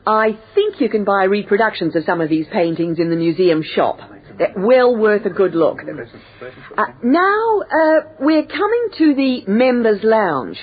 I 0.07 0.39
think 0.55 0.81
you 0.81 0.89
can 0.89 1.05
buy 1.05 1.25
reproductions 1.25 1.95
of 1.95 2.05
some 2.05 2.21
of 2.21 2.31
these 2.31 2.47
paintings 2.51 2.99
in 2.99 3.11
the 3.11 3.17
museum 3.17 3.63
shop. 3.63 3.99
They're 4.39 4.55
well 4.57 4.97
worth 4.97 5.27
a 5.27 5.31
good 5.31 5.55
look. 5.55 5.81
Uh, 6.77 6.85
now, 7.03 7.61
uh, 7.61 8.01
we're 8.21 8.47
coming 8.47 8.89
to 8.99 9.15
the 9.15 9.43
Members' 9.47 10.01
Lounge. 10.03 10.59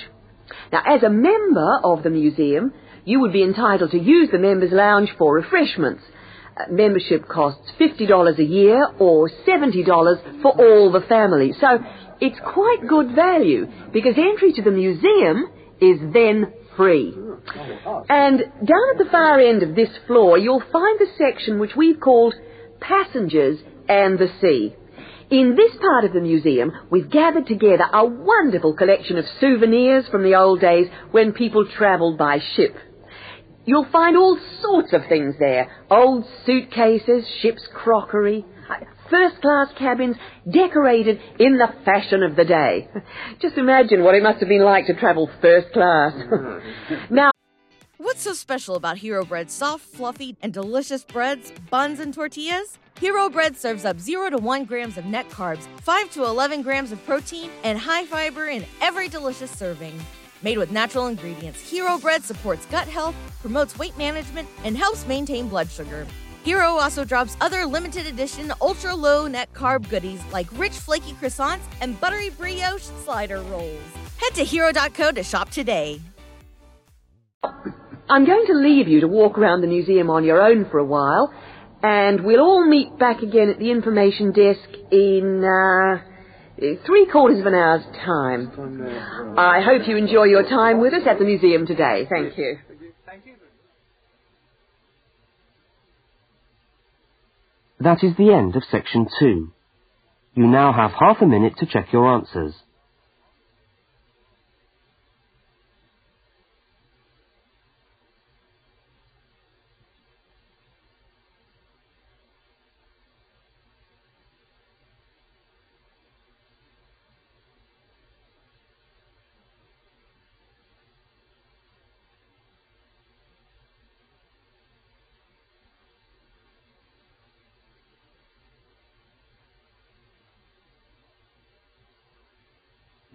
Now, 0.72 0.82
as 0.86 1.02
a 1.02 1.10
member 1.10 1.80
of 1.84 2.02
the 2.02 2.10
museum, 2.10 2.72
you 3.04 3.20
would 3.20 3.32
be 3.32 3.42
entitled 3.42 3.92
to 3.92 3.98
use 3.98 4.30
the 4.32 4.38
Members' 4.38 4.72
Lounge 4.72 5.10
for 5.18 5.34
refreshments. 5.34 6.02
Membership 6.70 7.28
costs 7.28 7.70
$50 7.78 8.38
a 8.38 8.44
year 8.44 8.88
or 8.98 9.30
$70 9.46 10.42
for 10.42 10.52
all 10.52 10.90
the 10.90 11.06
family. 11.06 11.52
So 11.60 11.78
it's 12.20 12.38
quite 12.40 12.88
good 12.88 13.14
value 13.14 13.66
because 13.92 14.14
entry 14.16 14.52
to 14.54 14.62
the 14.62 14.70
museum 14.70 15.48
is 15.80 15.98
then 16.12 16.52
free. 16.76 17.14
And 18.08 18.38
down 18.38 18.90
at 18.92 18.98
the 18.98 19.08
far 19.10 19.38
end 19.40 19.62
of 19.62 19.74
this 19.74 19.90
floor, 20.06 20.38
you'll 20.38 20.62
find 20.72 20.98
the 20.98 21.08
section 21.18 21.58
which 21.58 21.76
we've 21.76 22.00
called 22.00 22.34
Passengers 22.80 23.58
and 23.88 24.18
the 24.18 24.28
Sea. 24.40 24.74
In 25.28 25.56
this 25.56 25.72
part 25.80 26.04
of 26.04 26.12
the 26.12 26.20
museum, 26.20 26.72
we've 26.88 27.10
gathered 27.10 27.46
together 27.46 27.84
a 27.92 28.04
wonderful 28.06 28.74
collection 28.74 29.18
of 29.18 29.24
souvenirs 29.40 30.06
from 30.08 30.22
the 30.22 30.36
old 30.36 30.60
days 30.60 30.86
when 31.10 31.32
people 31.32 31.66
travelled 31.66 32.16
by 32.16 32.38
ship. 32.54 32.76
You'll 33.66 33.88
find 33.90 34.16
all 34.16 34.38
sorts 34.62 34.92
of 34.92 35.02
things 35.08 35.34
there. 35.40 35.68
Old 35.90 36.24
suitcases, 36.46 37.24
ship's 37.42 37.66
crockery, 37.74 38.44
uh, 38.70 38.84
first 39.10 39.42
class 39.42 39.66
cabins 39.76 40.16
decorated 40.50 41.20
in 41.40 41.58
the 41.58 41.66
fashion 41.84 42.22
of 42.22 42.36
the 42.36 42.44
day. 42.44 42.88
Just 43.42 43.58
imagine 43.58 44.04
what 44.04 44.14
it 44.14 44.22
must 44.22 44.38
have 44.38 44.48
been 44.48 44.64
like 44.64 44.86
to 44.86 44.94
travel 44.94 45.28
first 45.42 45.72
class. 45.72 46.12
now, 47.10 47.32
What's 47.98 48.22
so 48.22 48.34
special 48.34 48.76
about 48.76 48.98
Hero 48.98 49.24
Bread's 49.24 49.52
soft, 49.52 49.84
fluffy, 49.84 50.36
and 50.42 50.52
delicious 50.52 51.02
breads, 51.02 51.52
buns, 51.70 51.98
and 51.98 52.14
tortillas? 52.14 52.78
Hero 53.00 53.28
Bread 53.28 53.56
serves 53.56 53.84
up 53.84 53.98
0 53.98 54.30
to 54.30 54.38
1 54.38 54.64
grams 54.64 54.96
of 54.96 55.06
net 55.06 55.28
carbs, 55.28 55.66
5 55.80 56.10
to 56.12 56.24
11 56.24 56.62
grams 56.62 56.92
of 56.92 57.04
protein, 57.04 57.50
and 57.64 57.78
high 57.78 58.04
fiber 58.04 58.46
in 58.46 58.64
every 58.80 59.08
delicious 59.08 59.50
serving. 59.50 59.98
Made 60.42 60.58
with 60.58 60.70
natural 60.70 61.06
ingredients, 61.06 61.60
Hero 61.60 61.98
Bread 61.98 62.22
supports 62.22 62.66
gut 62.66 62.86
health, 62.88 63.14
promotes 63.40 63.78
weight 63.78 63.96
management, 63.96 64.48
and 64.64 64.76
helps 64.76 65.06
maintain 65.06 65.48
blood 65.48 65.70
sugar. 65.70 66.06
Hero 66.44 66.74
also 66.74 67.04
drops 67.04 67.36
other 67.40 67.64
limited 67.64 68.06
edition 68.06 68.52
ultra 68.60 68.94
low 68.94 69.26
net 69.26 69.52
carb 69.52 69.88
goodies 69.88 70.20
like 70.32 70.46
rich 70.52 70.74
flaky 70.74 71.12
croissants 71.14 71.64
and 71.80 72.00
buttery 72.00 72.30
brioche 72.30 72.82
slider 73.04 73.40
rolls. 73.42 73.80
Head 74.18 74.34
to 74.34 74.44
hero.co 74.44 75.10
to 75.10 75.22
shop 75.24 75.50
today. 75.50 76.00
I'm 78.08 78.24
going 78.24 78.46
to 78.46 78.54
leave 78.54 78.86
you 78.86 79.00
to 79.00 79.08
walk 79.08 79.36
around 79.38 79.62
the 79.62 79.66
museum 79.66 80.10
on 80.10 80.22
your 80.22 80.40
own 80.40 80.70
for 80.70 80.78
a 80.78 80.84
while, 80.84 81.34
and 81.82 82.22
we'll 82.22 82.40
all 82.40 82.64
meet 82.64 82.96
back 82.98 83.22
again 83.22 83.48
at 83.48 83.58
the 83.58 83.70
information 83.72 84.30
desk 84.30 84.68
in 84.92 85.42
uh, 85.44 85.98
Uh, 86.56 86.66
three 86.86 87.06
quarters 87.10 87.38
of 87.40 87.46
an 87.46 87.54
hour's 87.54 87.84
time. 88.04 89.34
I 89.36 89.60
hope 89.60 89.86
you 89.86 89.96
enjoy 89.96 90.24
your 90.24 90.42
time 90.42 90.80
with 90.80 90.94
us 90.94 91.02
at 91.06 91.18
the 91.18 91.24
museum 91.24 91.66
today. 91.66 92.06
Thank 92.08 92.38
you. 92.38 92.58
That 97.78 98.02
is 98.02 98.16
the 98.16 98.32
end 98.32 98.56
of 98.56 98.62
section 98.70 99.06
two. 99.20 99.52
You 100.34 100.46
now 100.46 100.72
have 100.72 100.92
half 100.92 101.20
a 101.20 101.26
minute 101.26 101.58
to 101.58 101.66
check 101.66 101.92
your 101.92 102.06
answers. 102.08 102.54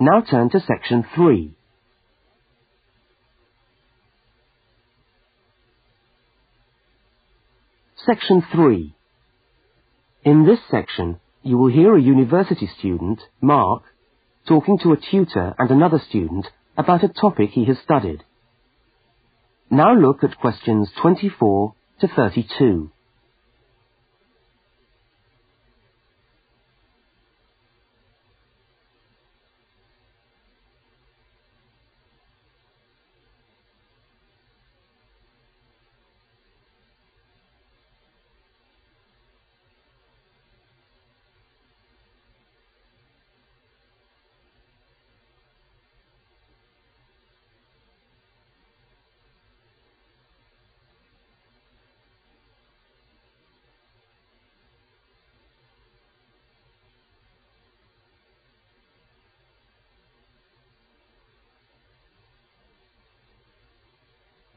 Now 0.04 0.22
turn 0.22 0.50
to 0.50 0.60
section 0.60 1.06
3. 1.14 1.54
Section 8.04 8.44
3. 8.52 8.96
In 10.24 10.48
this 10.48 10.58
section, 10.72 11.20
you 11.44 11.60
will 11.60 11.72
hear 11.72 11.96
a 11.96 12.02
university 12.02 12.68
student, 12.80 13.22
Mark, 13.42 13.84
talking 14.48 14.80
to 14.80 14.94
a 14.94 14.98
tutor 14.98 15.54
and 15.60 15.70
another 15.70 16.02
student 16.10 16.48
about 16.76 17.04
a 17.04 17.08
topic 17.08 17.52
he 17.52 17.66
has 17.66 17.78
studied. 17.84 18.24
Now 19.70 19.94
look 19.94 20.24
at 20.24 20.40
questions 20.40 20.90
24 21.00 21.76
to 22.00 22.08
32. 22.08 22.90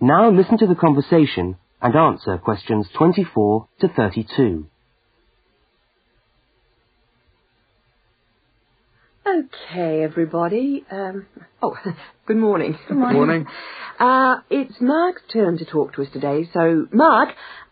Now 0.05 0.31
listen 0.31 0.59
to 0.59 0.67
the 0.67 0.75
conversation 0.75 1.57
and 1.81 1.97
answer 1.97 2.37
questions 2.37 2.87
24 2.95 3.69
to 3.81 3.89
32. 3.89 4.67
Okay, 9.27 10.03
everybody. 10.03 10.85
Um, 10.91 11.25
oh, 11.63 11.75
good 12.27 12.37
morning. 12.37 12.77
Good 12.87 12.99
morning. 12.99 13.17
Morning. 13.17 13.47
Uh, 13.97 14.41
it's 14.51 14.75
Mark's 14.81 15.23
turn 15.33 15.57
to 15.57 15.65
talk 15.65 15.95
to 15.95 16.03
us 16.03 16.09
today, 16.13 16.49
so 16.53 16.89
Mark, 16.93 17.29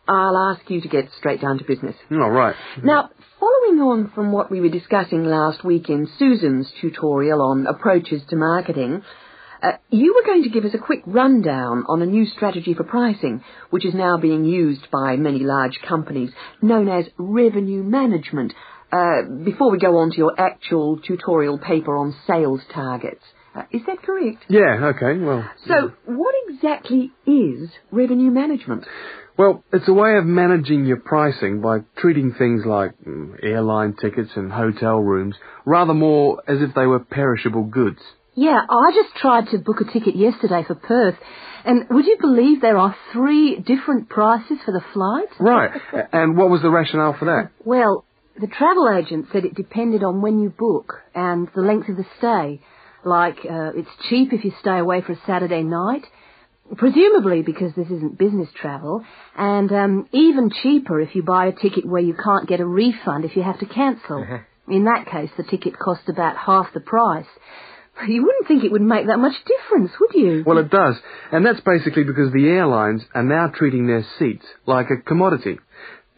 I'll 0.06 0.52
ask 0.52 0.70
you 0.70 0.80
to 0.80 0.86
get 0.86 1.06
straight 1.18 1.40
down 1.40 1.58
to 1.58 1.64
business. 1.64 1.96
All 2.12 2.30
right. 2.30 2.54
Now, 2.80 3.10
following 3.40 3.80
on 3.80 4.12
from 4.14 4.30
what 4.30 4.48
we 4.48 4.60
were 4.60 4.68
discussing 4.68 5.24
last 5.24 5.64
week 5.64 5.90
in 5.90 6.08
Susan's 6.20 6.72
tutorial 6.80 7.42
on 7.42 7.66
approaches 7.66 8.22
to 8.30 8.36
marketing, 8.36 9.02
uh, 9.62 9.72
you 9.90 10.14
were 10.14 10.26
going 10.26 10.42
to 10.42 10.50
give 10.50 10.64
us 10.64 10.74
a 10.74 10.78
quick 10.78 11.02
rundown 11.06 11.84
on 11.88 12.02
a 12.02 12.06
new 12.06 12.26
strategy 12.26 12.74
for 12.74 12.84
pricing, 12.84 13.44
which 13.70 13.86
is 13.86 13.94
now 13.94 14.18
being 14.18 14.44
used 14.44 14.90
by 14.90 15.16
many 15.16 15.38
large 15.38 15.78
companies, 15.88 16.30
known 16.60 16.88
as 16.88 17.06
revenue 17.16 17.82
management, 17.82 18.52
uh, 18.90 19.22
before 19.44 19.70
we 19.70 19.78
go 19.78 19.98
on 19.98 20.10
to 20.10 20.16
your 20.16 20.38
actual 20.38 20.98
tutorial 20.98 21.58
paper 21.58 21.96
on 21.96 22.14
sales 22.26 22.60
targets. 22.74 23.22
Uh, 23.54 23.62
is 23.70 23.82
that 23.86 24.02
correct? 24.02 24.44
Yeah, 24.48 24.92
okay, 24.94 25.18
well. 25.18 25.48
So, 25.68 25.92
what 26.06 26.34
exactly 26.48 27.12
is 27.26 27.70
revenue 27.90 28.30
management? 28.30 28.84
Well, 29.38 29.62
it's 29.72 29.88
a 29.88 29.92
way 29.92 30.16
of 30.16 30.24
managing 30.24 30.84
your 30.86 30.98
pricing 30.98 31.60
by 31.60 31.78
treating 31.98 32.34
things 32.34 32.64
like 32.66 32.92
mm, 33.06 33.42
airline 33.42 33.94
tickets 34.00 34.30
and 34.36 34.52
hotel 34.52 34.98
rooms 34.98 35.36
rather 35.64 35.94
more 35.94 36.42
as 36.46 36.58
if 36.60 36.74
they 36.74 36.86
were 36.86 37.00
perishable 37.00 37.64
goods. 37.64 38.00
Yeah, 38.34 38.60
I 38.68 38.92
just 38.94 39.14
tried 39.16 39.48
to 39.50 39.58
book 39.58 39.76
a 39.80 39.92
ticket 39.92 40.16
yesterday 40.16 40.64
for 40.66 40.74
Perth, 40.74 41.16
and 41.64 41.86
would 41.90 42.06
you 42.06 42.16
believe 42.20 42.60
there 42.60 42.78
are 42.78 42.96
three 43.12 43.56
different 43.56 44.08
prices 44.08 44.58
for 44.64 44.72
the 44.72 44.82
flight? 44.92 45.28
Right. 45.38 45.70
and 46.12 46.36
what 46.36 46.48
was 46.48 46.62
the 46.62 46.70
rationale 46.70 47.14
for 47.18 47.26
that? 47.26 47.50
Well, 47.64 48.04
the 48.40 48.46
travel 48.46 48.88
agent 48.88 49.26
said 49.32 49.44
it 49.44 49.54
depended 49.54 50.02
on 50.02 50.22
when 50.22 50.40
you 50.40 50.48
book 50.48 50.94
and 51.14 51.48
the 51.54 51.60
length 51.60 51.90
of 51.90 51.96
the 51.96 52.06
stay. 52.18 52.60
Like, 53.04 53.38
uh, 53.44 53.72
it's 53.74 53.90
cheap 54.08 54.32
if 54.32 54.44
you 54.44 54.52
stay 54.60 54.78
away 54.78 55.02
for 55.02 55.12
a 55.12 55.20
Saturday 55.26 55.62
night, 55.62 56.04
presumably 56.76 57.42
because 57.42 57.74
this 57.74 57.88
isn't 57.88 58.16
business 58.16 58.48
travel, 58.54 59.04
and 59.36 59.70
um, 59.72 60.08
even 60.12 60.50
cheaper 60.62 61.00
if 61.00 61.14
you 61.14 61.22
buy 61.22 61.46
a 61.46 61.52
ticket 61.52 61.84
where 61.84 62.00
you 62.00 62.14
can't 62.14 62.48
get 62.48 62.60
a 62.60 62.66
refund 62.66 63.24
if 63.26 63.36
you 63.36 63.42
have 63.42 63.58
to 63.58 63.66
cancel. 63.66 64.24
In 64.68 64.84
that 64.84 65.06
case, 65.10 65.30
the 65.36 65.42
ticket 65.42 65.78
cost 65.78 66.08
about 66.08 66.36
half 66.38 66.72
the 66.72 66.80
price. 66.80 67.26
You 68.06 68.22
wouldn't 68.22 68.48
think 68.48 68.64
it 68.64 68.72
would 68.72 68.82
make 68.82 69.06
that 69.06 69.18
much 69.18 69.34
difference, 69.44 69.92
would 70.00 70.14
you? 70.14 70.44
Well, 70.46 70.58
it 70.58 70.70
does. 70.70 70.96
And 71.30 71.44
that's 71.44 71.60
basically 71.60 72.04
because 72.04 72.32
the 72.32 72.48
airlines 72.48 73.02
are 73.14 73.22
now 73.22 73.48
treating 73.48 73.86
their 73.86 74.04
seats 74.18 74.44
like 74.66 74.90
a 74.90 75.02
commodity. 75.02 75.58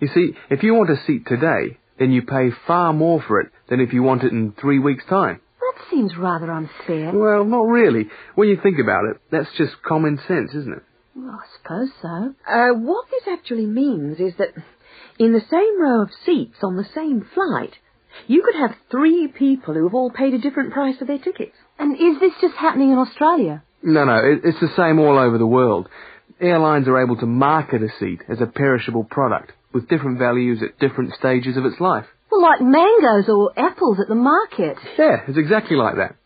You 0.01 0.09
see, 0.09 0.33
if 0.51 0.63
you 0.63 0.75
want 0.75 0.91
a 0.91 1.03
seat 1.07 1.27
today, 1.27 1.79
then 1.99 2.11
you 2.11 2.23
pay 2.23 2.51
far 2.67 2.93
more 2.93 3.23
for 3.27 3.41
it 3.41 3.51
than 3.69 3.81
if 3.81 3.93
you 3.93 4.03
want 4.03 4.25
it 4.25 4.33
in 4.33 4.53
three 4.61 4.79
weeks' 4.79 5.05
time. 5.09 5.41
That 5.61 5.85
seems 5.91 6.17
rather 6.17 6.51
unfair. 6.51 7.13
Well, 7.13 7.45
not 7.45 7.67
really. 7.67 8.09
When 8.35 8.49
you 8.49 8.59
think 8.63 8.79
about 8.79 9.05
it, 9.11 9.21
that's 9.31 9.57
just 9.57 9.83
common 9.83 10.19
sense, 10.29 10.51
isn't 10.55 10.77
it? 10.77 10.83
Well, 11.17 11.41
I 11.41 11.47
suppose 11.57 11.91
so. 12.03 12.35
Uh, 12.47 12.75
what 12.75 13.07
this 13.11 13.29
actually 13.29 13.67
means 13.67 14.19
is 14.19 14.35
that 14.39 14.53
in 15.19 15.33
the 15.33 15.45
same 15.51 15.81
row 15.81 16.03
of 16.03 16.11
seats 16.27 16.59
on 16.63 16.77
the 16.77 16.87
same 16.95 17.27
flight, 17.35 17.75
you 18.27 18.43
could 18.43 18.57
have 18.57 18.77
three 18.91 19.29
people 19.29 19.75
who 19.75 19.85
have 19.85 19.95
all 19.95 20.11
paid 20.11 20.35
a 20.35 20.39
different 20.39 20.73
price 20.73 20.97
for 20.99 21.05
their 21.05 21.19
tickets. 21.19 21.57
And 21.79 21.95
is 21.95 22.21
this 22.21 22.33
just 22.41 22.55
happening 22.55 22.93
in 22.93 22.99
Australia? 22.99 23.63
No, 23.83 24.05
no, 24.05 24.17
it, 24.17 24.41
it's 24.45 24.61
the 24.61 24.75
same 24.77 24.99
all 24.99 25.19
over 25.19 25.39
the 25.39 25.47
world. 25.47 25.89
Airlines 26.41 26.89
are 26.89 27.03
able 27.03 27.17
to 27.17 27.27
market 27.27 27.83
a 27.83 27.89
seat 27.99 28.21
as 28.29 28.41
a 28.41 28.47
perishable 28.47 29.05
product 29.05 29.53
with 29.73 29.89
different 29.89 30.19
values 30.19 30.63
at 30.63 30.79
different 30.79 31.15
stages 31.15 31.57
of 31.57 31.65
its 31.65 31.81
life. 31.81 32.07
Well, 32.31 32.43
like 32.43 32.61
mangoes 32.61 33.29
or 33.29 33.53
apples 33.57 33.99
at 34.01 34.09
the 34.09 34.15
market. 34.15 34.77
Yeah, 34.99 35.19
it's 35.29 35.39
exactly 35.39 35.77
like 35.77 35.97
that. 35.97 36.17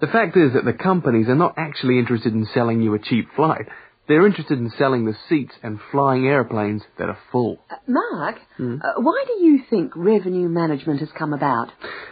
The 0.00 0.06
fact 0.06 0.36
is 0.36 0.52
that 0.52 0.64
the 0.64 0.72
companies 0.72 1.28
are 1.28 1.34
not 1.34 1.54
actually 1.56 1.98
interested 1.98 2.32
in 2.32 2.46
selling 2.54 2.82
you 2.82 2.94
a 2.94 2.98
cheap 2.98 3.28
flight. 3.34 3.66
They're 4.08 4.26
interested 4.26 4.58
in 4.58 4.70
selling 4.78 5.04
the 5.04 5.16
seats 5.28 5.52
and 5.62 5.78
flying 5.92 6.26
airplanes 6.26 6.82
that 6.98 7.10
are 7.10 7.18
full. 7.30 7.58
Uh, 7.70 7.76
Mark, 7.86 8.36
uh, 8.58 8.92
why 8.96 9.24
do 9.26 9.44
you 9.44 9.60
think 9.68 9.92
revenue 9.94 10.48
management 10.48 11.00
has 11.00 11.10
come 11.16 11.34
about? 11.34 11.68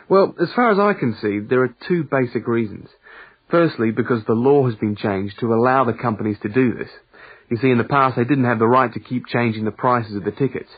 Well, 0.09 0.35
as 0.41 0.53
far 0.55 0.71
as 0.71 0.79
I 0.79 0.99
can 0.99 1.17
see, 1.23 1.41
there 1.41 1.63
are 1.63 1.75
two 1.89 2.05
basic 2.05 2.47
reasons. 2.47 2.89
Firstly, 3.51 3.93
because 3.93 4.25
the 4.27 4.35
law 4.35 4.67
has 4.67 4.75
been 4.77 4.97
changed 4.97 5.39
to 5.41 5.55
allow 5.55 5.85
the 5.85 5.95
companies 5.95 6.37
to 6.43 6.49
do 6.49 6.75
this. 6.75 6.91
You 7.49 7.57
see, 7.57 7.71
in 7.71 7.79
the 7.79 7.85
past 7.85 8.17
they 8.17 8.25
didn't 8.25 8.45
have 8.45 8.59
the 8.59 8.67
right 8.67 8.93
to 8.93 9.01
keep 9.01 9.27
changing 9.27 9.65
the 9.65 9.71
prices 9.71 10.17
of 10.17 10.25
the 10.25 10.33
tickets. 10.33 10.71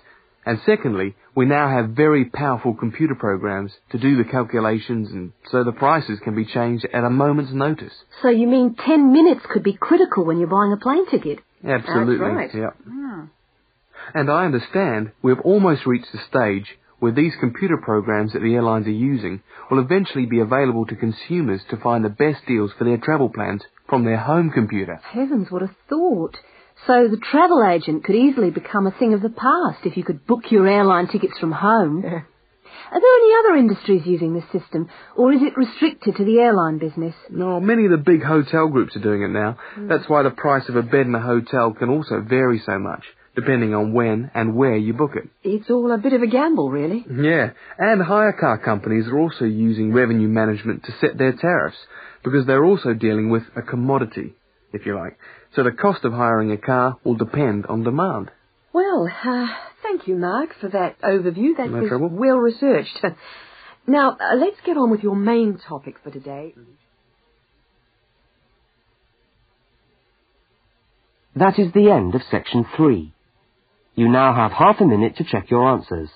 And 0.49 0.59
secondly, 0.65 1.15
we 1.35 1.45
now 1.45 1.69
have 1.69 1.91
very 1.91 2.25
powerful 2.25 2.73
computer 2.73 3.15
programs 3.15 3.71
to 3.91 3.99
do 3.99 4.17
the 4.17 4.25
calculations 4.25 5.11
and 5.13 5.33
so 5.51 5.63
the 5.63 5.73
prices 5.73 6.21
can 6.25 6.35
be 6.35 6.47
changed 6.47 6.87
at 6.91 7.05
a 7.05 7.11
moment's 7.11 7.53
notice. 7.53 7.93
So 8.23 8.31
you 8.31 8.47
mean 8.47 8.75
10 8.75 9.13
minutes 9.13 9.43
could 9.53 9.63
be 9.63 9.75
critical 9.75 10.25
when 10.25 10.39
you're 10.39 10.49
buying 10.49 10.73
a 10.73 10.79
plane 10.79 11.05
ticket? 11.11 11.41
Absolutely. 11.63 12.17
That's 12.17 12.55
right. 12.55 12.55
Yeah. 12.55 12.71
Hmm. 12.83 13.25
And 14.15 14.31
I 14.31 14.47
understand 14.47 15.13
we've 15.21 15.39
almost 15.41 15.85
reached 15.85 16.13
the 16.13 16.21
stage 16.31 16.79
where 16.99 17.13
these 17.13 17.35
computer 17.39 17.77
programs 17.77 18.33
that 18.33 18.41
the 18.41 18.55
airlines 18.55 18.87
are 18.87 18.91
using 18.91 19.43
will 19.71 19.81
eventually 19.81 20.25
be 20.25 20.41
available 20.41 20.87
to 20.87 20.97
consumers 20.97 21.61
to 21.69 21.77
find 21.77 22.03
the 22.03 22.09
best 22.09 22.47
deals 22.49 22.71
for 22.79 22.85
their 22.85 22.97
travel 22.97 23.29
plans 23.29 23.61
from 23.87 24.07
their 24.07 24.17
home 24.17 24.51
computer. 24.51 24.99
Heavens, 25.13 25.49
what 25.51 25.63
a 25.63 25.77
thought. 25.91 26.39
So 26.87 27.09
the 27.09 27.21
travel 27.31 27.65
agent 27.65 28.05
could 28.05 28.15
easily 28.15 28.51
become 28.51 28.87
a 28.87 28.93
thing 28.99 29.13
of 29.15 29.23
the 29.23 29.29
past 29.31 29.85
if 29.85 29.97
you 29.97 30.05
could 30.05 30.27
book 30.27 30.51
your 30.51 30.67
airline 30.67 31.09
tickets 31.09 31.39
from 31.39 31.53
home. 31.53 32.05
Are 32.91 33.01
there 33.01 33.17
any 33.23 33.33
other 33.41 33.57
industries 33.57 34.07
using 34.07 34.33
this 34.33 34.51
system, 34.51 34.89
or 35.15 35.33
is 35.33 35.43
it 35.43 35.59
restricted 35.59 36.17
to 36.17 36.25
the 36.25 36.39
airline 36.39 36.79
business? 36.79 37.15
No, 37.29 37.61
many 37.61 37.85
of 37.85 37.91
the 37.91 37.99
big 37.99 38.23
hotel 38.23 38.69
groups 38.69 38.97
are 38.97 39.01
doing 39.01 39.23
it 39.23 39.29
now. 39.29 39.59
Hmm. 39.75 39.89
That's 39.89 40.09
why 40.09 40.23
the 40.23 40.31
price 40.31 40.69
of 40.71 40.77
a 40.77 40.83
bed 40.83 41.07
in 41.07 41.15
a 41.15 41.21
hotel 41.21 41.75
can 41.79 41.91
also 41.91 42.23
vary 42.27 42.63
so 42.65 42.79
much, 42.79 43.05
depending 43.35 43.75
on 43.75 43.93
when 43.93 44.31
and 44.35 44.55
where 44.57 44.77
you 44.77 44.95
book 44.95 45.17
it. 45.17 45.29
It's 45.43 45.69
all 45.69 45.93
a 45.93 45.99
bit 45.99 46.15
of 46.15 46.23
a 46.23 46.27
gamble, 46.27 46.71
really. 46.71 47.05
Yeah, 47.11 47.51
and 47.79 48.03
hire 48.03 48.33
car 48.33 48.57
companies 48.57 49.07
are 49.09 49.19
also 49.19 49.45
using 49.45 49.93
revenue 49.93 50.29
management 50.29 50.85
to 50.85 50.93
set 50.99 51.19
their 51.19 51.33
tariffs, 51.33 51.79
because 52.25 52.47
they're 52.47 52.65
also 52.65 52.95
dealing 52.95 53.29
with 53.29 53.43
a 53.55 53.61
commodity, 53.61 54.35
if 54.73 54.87
you 54.87 54.97
like. 54.97 55.19
So 55.55 55.63
the 55.63 55.73
cost 55.73 56.05
of 56.05 56.13
hiring 56.13 56.53
a 56.53 56.57
car 56.57 56.97
will 57.05 57.15
depend 57.17 57.67
on 57.67 57.83
demand. 57.83 58.31
Well, 58.73 59.09
uh, 59.25 59.47
thank 59.83 60.07
you, 60.07 60.15
Mark, 60.17 60.51
for 60.61 60.69
that 60.69 61.01
overview. 61.01 61.57
That 61.57 61.71
No 61.71 61.81
was 61.81 61.89
trouble. 61.89 62.09
well 62.11 62.37
researched. 62.39 62.99
now, 63.87 64.13
uh, 64.13 64.37
let's 64.37 64.61
get 64.65 64.77
on 64.77 64.91
with 64.91 65.03
your 65.03 65.17
main 65.17 65.59
topic 65.59 65.97
for 66.05 66.11
today. 66.11 66.55
That 71.35 71.59
is 71.59 71.73
the 71.73 71.91
end 71.91 72.15
of 72.15 72.23
section 72.31 72.67
three. 72.77 73.13
You 73.95 74.09
now 74.09 74.35
have 74.35 74.53
half 74.53 74.81
a 74.81 74.85
minute 74.85 75.17
to 75.17 75.25
check 75.25 75.51
your 75.51 75.69
answers. 75.69 76.11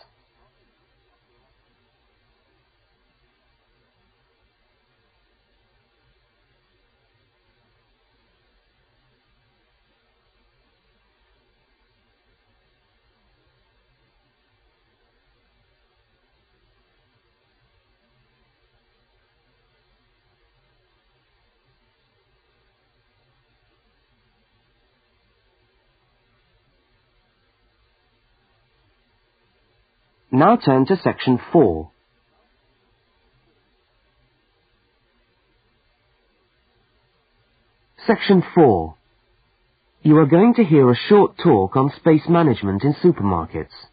Now 30.34 30.56
turn 30.56 30.86
to 30.86 30.96
section 30.96 31.38
4. 31.52 31.90
Section 38.06 38.42
4. 38.54 38.94
You 40.00 40.16
are 40.16 40.24
going 40.24 40.54
to 40.54 40.64
hear 40.64 40.90
a 40.90 40.96
short 40.96 41.36
talk 41.36 41.76
on 41.76 41.92
space 41.96 42.22
management 42.30 42.82
in 42.82 42.94
supermarkets. 42.94 43.90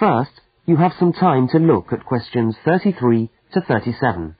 First, 0.00 0.40
you 0.66 0.76
have 0.76 0.92
some 0.98 1.12
time 1.12 1.46
to 1.52 1.58
look 1.58 1.92
at 1.92 2.04
questions 2.04 2.56
33 2.64 3.30
to 3.52 3.60
37. 3.60 4.34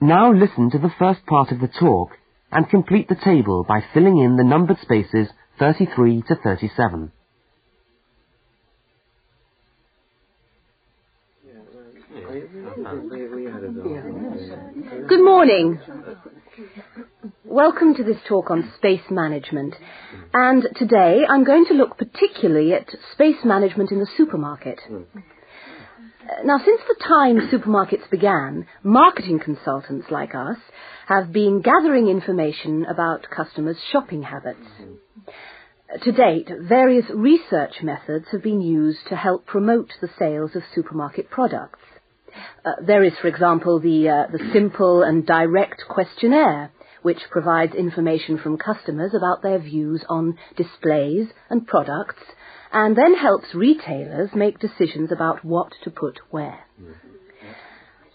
Now 0.00 0.32
listen 0.32 0.70
to 0.70 0.78
the 0.78 0.92
first 0.96 1.26
part 1.26 1.50
of 1.50 1.58
the 1.60 1.66
talk 1.66 2.10
and 2.52 2.68
complete 2.68 3.08
the 3.08 3.16
table 3.16 3.64
by 3.66 3.80
filling 3.92 4.18
in 4.18 4.36
the 4.36 4.44
numbered 4.44 4.78
spaces 4.80 5.28
33 5.58 6.22
to 6.28 6.36
37. 6.36 7.10
Good 15.08 15.24
morning. 15.24 15.80
Welcome 17.44 17.96
to 17.96 18.04
this 18.04 18.18
talk 18.28 18.52
on 18.52 18.72
space 18.76 19.02
management. 19.10 19.74
And 20.32 20.62
today 20.76 21.22
I'm 21.28 21.42
going 21.42 21.66
to 21.66 21.74
look 21.74 21.98
particularly 21.98 22.72
at 22.72 22.88
space 23.14 23.44
management 23.44 23.90
in 23.90 23.98
the 23.98 24.08
supermarket. 24.16 24.78
Now, 26.44 26.58
since 26.58 26.80
the 26.86 27.04
time 27.06 27.48
supermarkets 27.50 28.10
began, 28.10 28.66
marketing 28.82 29.40
consultants 29.40 30.06
like 30.10 30.34
us 30.34 30.58
have 31.06 31.32
been 31.32 31.62
gathering 31.62 32.08
information 32.08 32.84
about 32.84 33.26
customers' 33.34 33.78
shopping 33.90 34.22
habits. 34.22 34.66
To 36.02 36.12
date, 36.12 36.50
various 36.60 37.06
research 37.14 37.82
methods 37.82 38.26
have 38.32 38.42
been 38.42 38.60
used 38.60 39.06
to 39.08 39.16
help 39.16 39.46
promote 39.46 39.90
the 40.00 40.10
sales 40.18 40.54
of 40.54 40.62
supermarket 40.74 41.30
products. 41.30 41.80
Uh, 42.64 42.72
there 42.86 43.02
is, 43.02 43.14
for 43.22 43.28
example, 43.28 43.80
the, 43.80 44.08
uh, 44.08 44.26
the 44.30 44.50
simple 44.52 45.02
and 45.02 45.26
direct 45.26 45.82
questionnaire, 45.88 46.70
which 47.00 47.30
provides 47.30 47.74
information 47.74 48.38
from 48.38 48.58
customers 48.58 49.14
about 49.14 49.42
their 49.42 49.58
views 49.58 50.04
on 50.10 50.36
displays 50.56 51.28
and 51.48 51.66
products, 51.66 52.22
and 52.72 52.96
then 52.96 53.14
helps 53.14 53.54
retailers 53.54 54.30
make 54.34 54.58
decisions 54.58 55.10
about 55.12 55.44
what 55.44 55.72
to 55.84 55.90
put 55.90 56.20
where. 56.30 56.64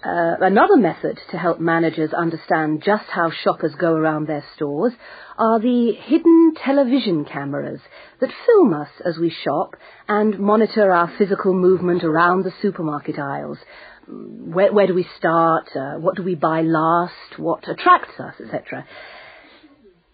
Uh, 0.05 0.35
another 0.41 0.75
method 0.75 1.17
to 1.31 1.37
help 1.37 1.61
managers 1.61 2.11
understand 2.13 2.83
just 2.85 3.05
how 3.09 3.31
shoppers 3.31 3.73
go 3.79 3.93
around 3.93 4.27
their 4.27 4.43
stores 4.53 4.91
are 5.37 5.61
the 5.61 5.93
hidden 5.93 6.53
television 6.61 7.23
cameras 7.23 7.79
that 8.19 8.29
film 8.45 8.73
us 8.73 8.89
as 9.05 9.17
we 9.17 9.29
shop 9.29 9.77
and 10.09 10.37
monitor 10.39 10.91
our 10.91 11.09
physical 11.17 11.53
movement 11.53 12.03
around 12.03 12.43
the 12.43 12.51
supermarket 12.61 13.17
aisles. 13.17 13.57
Where, 14.05 14.73
where 14.73 14.87
do 14.87 14.93
we 14.93 15.07
start? 15.17 15.69
Uh, 15.73 15.93
what 15.93 16.17
do 16.17 16.23
we 16.23 16.35
buy 16.35 16.63
last? 16.63 17.39
What 17.39 17.65
attracts 17.69 18.19
us, 18.19 18.35
etc. 18.43 18.85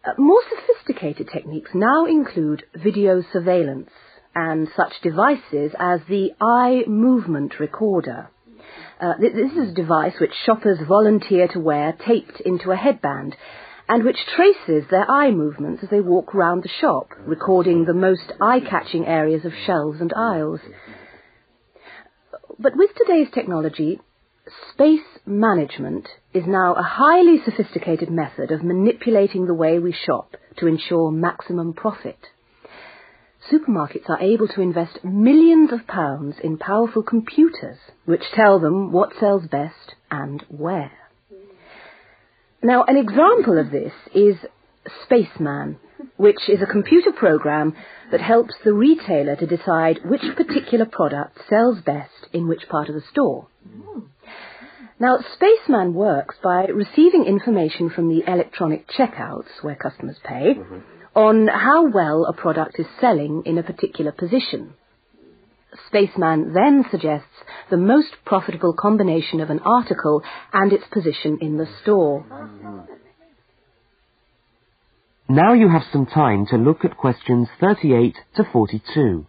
Uh, 0.06 0.12
more 0.19 0.43
sophisticated 0.49 1.30
techniques 1.34 1.71
now 1.73 2.06
include 2.06 2.63
video 2.75 3.23
surveillance 3.34 3.89
and 4.36 4.68
such 4.76 4.94
devices 5.02 5.72
as 5.80 6.02
the 6.08 6.32
eye 6.42 6.84
movement 6.88 7.60
recorder. 7.60 8.30
Uh, 9.02 9.13
this 9.20 9.52
is 9.54 9.72
a 9.72 9.74
device 9.74 10.13
which 10.20 10.34
shoppers 10.46 10.80
volunteer 10.88 11.48
to 11.48 11.60
wear 11.60 11.98
taped 12.06 12.42
into 12.42 12.72
a 12.72 12.76
headband 12.76 13.36
and 13.88 14.04
which 14.04 14.18
traces 14.36 14.84
their 14.92 15.10
eye 15.10 15.32
movements 15.32 15.82
as 15.84 15.89
they 15.89 16.00
walk 16.00 16.34
round 16.34 16.63
the 16.63 16.70
shop, 16.80 17.10
recording 17.26 17.86
the 17.86 17.94
most 17.94 18.32
eye-catching 18.39 19.06
areas 19.06 19.44
of 19.46 19.52
shelves 19.65 20.00
and 20.00 20.13
aisles. 20.13 20.60
But 22.60 22.76
with 22.76 22.92
today's 22.96 23.30
technology, 23.34 24.00
space 24.74 25.00
management 25.26 26.08
is 26.34 26.44
now 26.46 26.76
a 26.76 26.84
highly 26.84 27.38
sophisticated 27.44 28.12
method 28.12 28.52
of 28.52 28.63
manipulating 28.63 29.48
the 29.48 29.56
way 29.56 29.80
we 29.80 29.92
shop 29.94 30.36
to 30.58 30.68
ensure 30.68 31.10
maximum 31.10 31.74
profit. 31.74 32.20
Supermarkets 33.52 34.10
are 34.10 34.22
able 34.22 34.48
to 34.50 34.62
invest 34.62 35.04
millions 35.04 35.72
of 35.72 35.88
pounds 35.88 36.36
in 36.44 36.58
powerful 36.58 37.04
computers 37.04 37.78
which 38.06 38.24
tell 38.34 38.60
them 38.60 38.92
what 38.92 39.14
sells 39.20 39.48
best 39.48 39.96
and 40.12 40.44
where. 40.50 40.92
Now, 42.62 42.84
an 42.84 42.98
example 42.98 43.58
of 43.58 43.72
this 43.72 43.94
is 44.14 44.36
Spaceman, 45.06 45.78
which 46.18 46.50
is 46.50 46.62
a 46.62 46.72
computer 46.72 47.12
program 47.12 47.76
that 48.12 48.22
helps 48.22 48.54
the 48.64 48.74
retailer 48.74 49.36
to 49.36 49.48
decide 49.48 50.00
which 50.04 50.36
particular 50.36 50.86
product 50.86 51.38
sells 51.50 51.80
best 51.82 52.28
in 52.34 52.48
which 52.48 52.68
part 52.70 52.90
of 52.90 52.96
the 52.96 53.04
store. 53.12 53.48
Now, 55.00 55.20
Spaceman 55.36 55.94
works 55.94 56.36
by 56.44 56.66
receiving 56.66 57.24
information 57.26 57.90
from 57.90 58.10
the 58.10 58.24
electronic 58.28 58.88
checkouts 58.90 59.64
where 59.64 59.76
customers 59.76 60.18
pay 60.24 60.56
mm-hmm. 60.56 60.80
On 61.15 61.48
how 61.48 61.89
well 61.89 62.26
a 62.26 62.34
product 62.34 62.80
is 62.80 62.86
selling 63.00 63.43
in 63.45 63.58
a 63.58 63.63
particular 63.63 64.12
position. 64.12 64.74
Spaceman 65.88 66.54
then 66.54 66.86
suggests 66.89 67.28
the 67.69 67.78
most 67.78 68.15
profitable 68.26 68.74
combination 68.74 69.39
of 69.39 69.50
an 69.50 69.60
article 69.60 70.24
and 70.54 70.74
its 70.74 70.86
position 70.91 71.38
in 71.41 71.58
the 71.58 71.67
store. 71.82 72.26
Now 75.28 75.54
you 75.54 75.69
have 75.69 75.84
some 75.91 76.08
time 76.08 76.48
to 76.48 76.58
look 76.58 76.84
at 76.84 76.98
questions 76.98 77.48
38 77.60 78.15
to 78.36 78.43
42. 78.52 79.28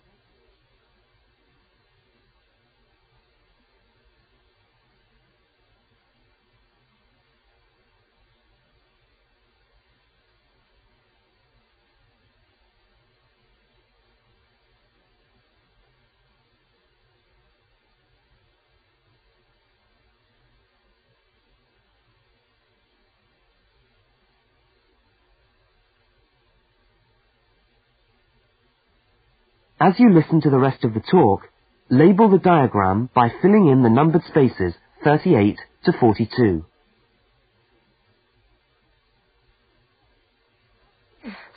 As 29.81 29.95
you 29.99 30.13
listen 30.13 30.43
to 30.43 30.51
the 30.51 30.59
rest 30.59 30.85
of 30.85 30.93
the 30.93 31.01
talk, 31.01 31.49
label 31.89 32.29
the 32.29 32.39
diagram 32.39 33.09
by 33.15 33.33
filling 33.41 33.69
in 33.69 33.83
the 33.83 33.89
numbered 33.89 34.23
spaces 34.29 34.75
38 35.03 35.57
to 35.87 35.93
42. 35.99 36.67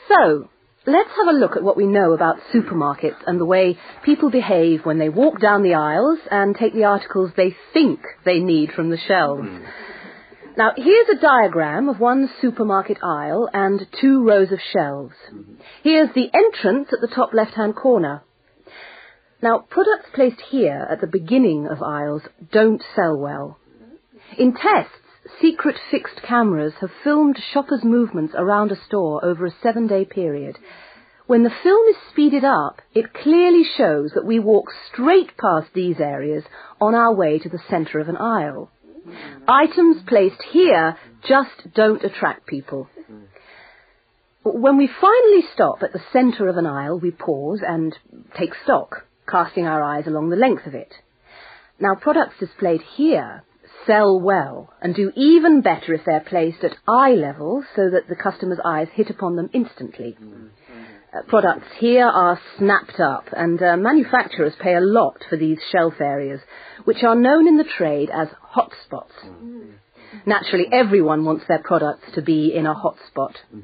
So, 0.08 0.50
let's 0.86 1.10
have 1.10 1.28
a 1.28 1.38
look 1.38 1.58
at 1.58 1.64
what 1.64 1.76
we 1.76 1.86
know 1.86 2.14
about 2.14 2.38
supermarkets 2.54 3.18
and 3.28 3.42
the 3.42 3.46
way 3.46 3.78
people 4.06 4.32
behave 4.32 4.86
when 4.86 5.00
they 5.00 5.10
walk 5.10 5.42
down 5.42 5.64
the 5.64 5.74
aisles 5.74 6.20
and 6.32 6.56
take 6.56 6.74
the 6.74 6.86
articles 6.86 7.32
they 7.36 7.54
think 7.74 8.00
they 8.24 8.40
need 8.40 8.72
from 8.72 8.90
the 8.90 8.98
shelves. 9.06 9.50
Hmm. 9.50 9.66
Now, 10.56 10.72
here's 10.76 11.10
a 11.10 11.20
diagram 11.20 11.90
of 11.90 12.00
one 12.00 12.30
supermarket 12.40 13.00
aisle 13.02 13.50
and 13.54 13.88
two 14.00 14.24
rows 14.24 14.52
of 14.52 14.60
shelves. 14.62 15.16
Here's 15.82 16.14
the 16.14 16.30
entrance 16.32 16.90
at 16.94 17.02
the 17.02 17.14
top 17.14 17.34
left-hand 17.34 17.76
corner. 17.76 18.22
Now, 19.42 19.66
products 19.68 20.10
placed 20.14 20.42
here 20.52 20.88
at 20.92 21.02
the 21.02 21.08
beginning 21.08 21.68
of 21.68 21.82
aisles 21.82 22.22
don't 22.52 22.84
sell 22.96 23.18
well. 23.18 23.58
In 24.38 24.54
tests, 24.54 24.94
secret 25.42 25.76
fixed 25.90 26.22
cameras 26.22 26.74
have 26.82 26.92
filmed 27.04 27.40
shoppers' 27.52 27.84
movements 27.84 28.36
around 28.38 28.72
a 28.72 28.86
store 28.86 29.26
over 29.26 29.48
a 29.48 29.56
seven-day 29.64 30.06
period. 30.06 30.60
When 31.26 31.44
the 31.44 31.58
film 31.64 31.88
is 31.88 31.96
speeded 32.12 32.44
up, 32.44 32.80
it 32.94 33.12
clearly 33.12 33.64
shows 33.64 34.12
that 34.14 34.26
we 34.26 34.38
walk 34.38 34.68
straight 34.92 35.36
past 35.36 35.74
these 35.74 36.00
areas 36.00 36.44
on 36.80 36.94
our 36.94 37.16
way 37.16 37.40
to 37.40 37.50
the 37.50 37.62
centre 37.70 38.00
of 38.00 38.08
an 38.08 38.18
aisle. 38.18 38.70
Items 39.48 39.98
placed 40.08 40.42
here 40.52 40.98
just 41.28 41.74
don't 41.74 42.04
attract 42.04 42.48
people. 42.48 42.90
When 44.44 44.78
we 44.78 44.88
finally 45.00 45.44
stop 45.54 45.84
at 45.84 45.94
the 45.94 46.04
centre 46.12 46.48
of 46.48 46.58
an 46.58 46.66
aisle, 46.66 47.00
we 47.00 47.12
pause 47.12 47.62
and 47.66 47.98
take 48.38 48.54
stock, 48.64 49.06
casting 49.30 49.66
our 49.66 49.82
eyes 49.82 50.06
along 50.06 50.30
the 50.30 50.36
length 50.36 50.66
of 50.66 50.76
it. 50.76 50.94
Now, 51.80 51.96
products 51.96 52.36
displayed 52.40 52.82
here 52.96 53.44
sell 53.86 54.20
well 54.20 54.74
and 54.82 54.96
do 54.96 55.12
even 55.16 55.62
better 55.62 55.94
if 55.94 56.02
they're 56.06 56.20
placed 56.20 56.64
at 56.64 56.78
eye 56.88 57.14
level 57.14 57.64
so 57.76 57.90
that 57.90 58.08
the 58.08 58.16
customer's 58.16 58.60
eyes 58.64 58.88
hit 58.94 59.10
upon 59.10 59.36
them 59.36 59.50
instantly. 59.54 60.16
Uh, 60.22 60.63
products 61.28 61.68
here 61.80 62.06
are 62.06 62.40
snapped 62.58 63.00
up, 63.00 63.26
and 63.36 63.62
uh, 63.62 63.78
manufacturers 63.78 64.54
pay 64.60 64.76
a 64.76 64.82
lot 64.82 65.18
for 65.30 65.38
these 65.38 65.60
shelf 65.72 65.94
areas, 66.00 66.40
which 66.86 67.04
are 67.04 67.16
known 67.16 67.48
in 67.48 67.58
the 67.58 67.64
trade 67.78 68.10
as 68.10 68.28
hotspots. 68.56 69.12
Naturally, 70.26 70.68
everyone 70.72 71.26
wants 71.26 71.46
their 71.48 71.62
products 71.64 72.04
to 72.16 72.22
be 72.22 72.54
in 72.54 72.66
a 72.66 72.76
hotspot. 72.76 73.34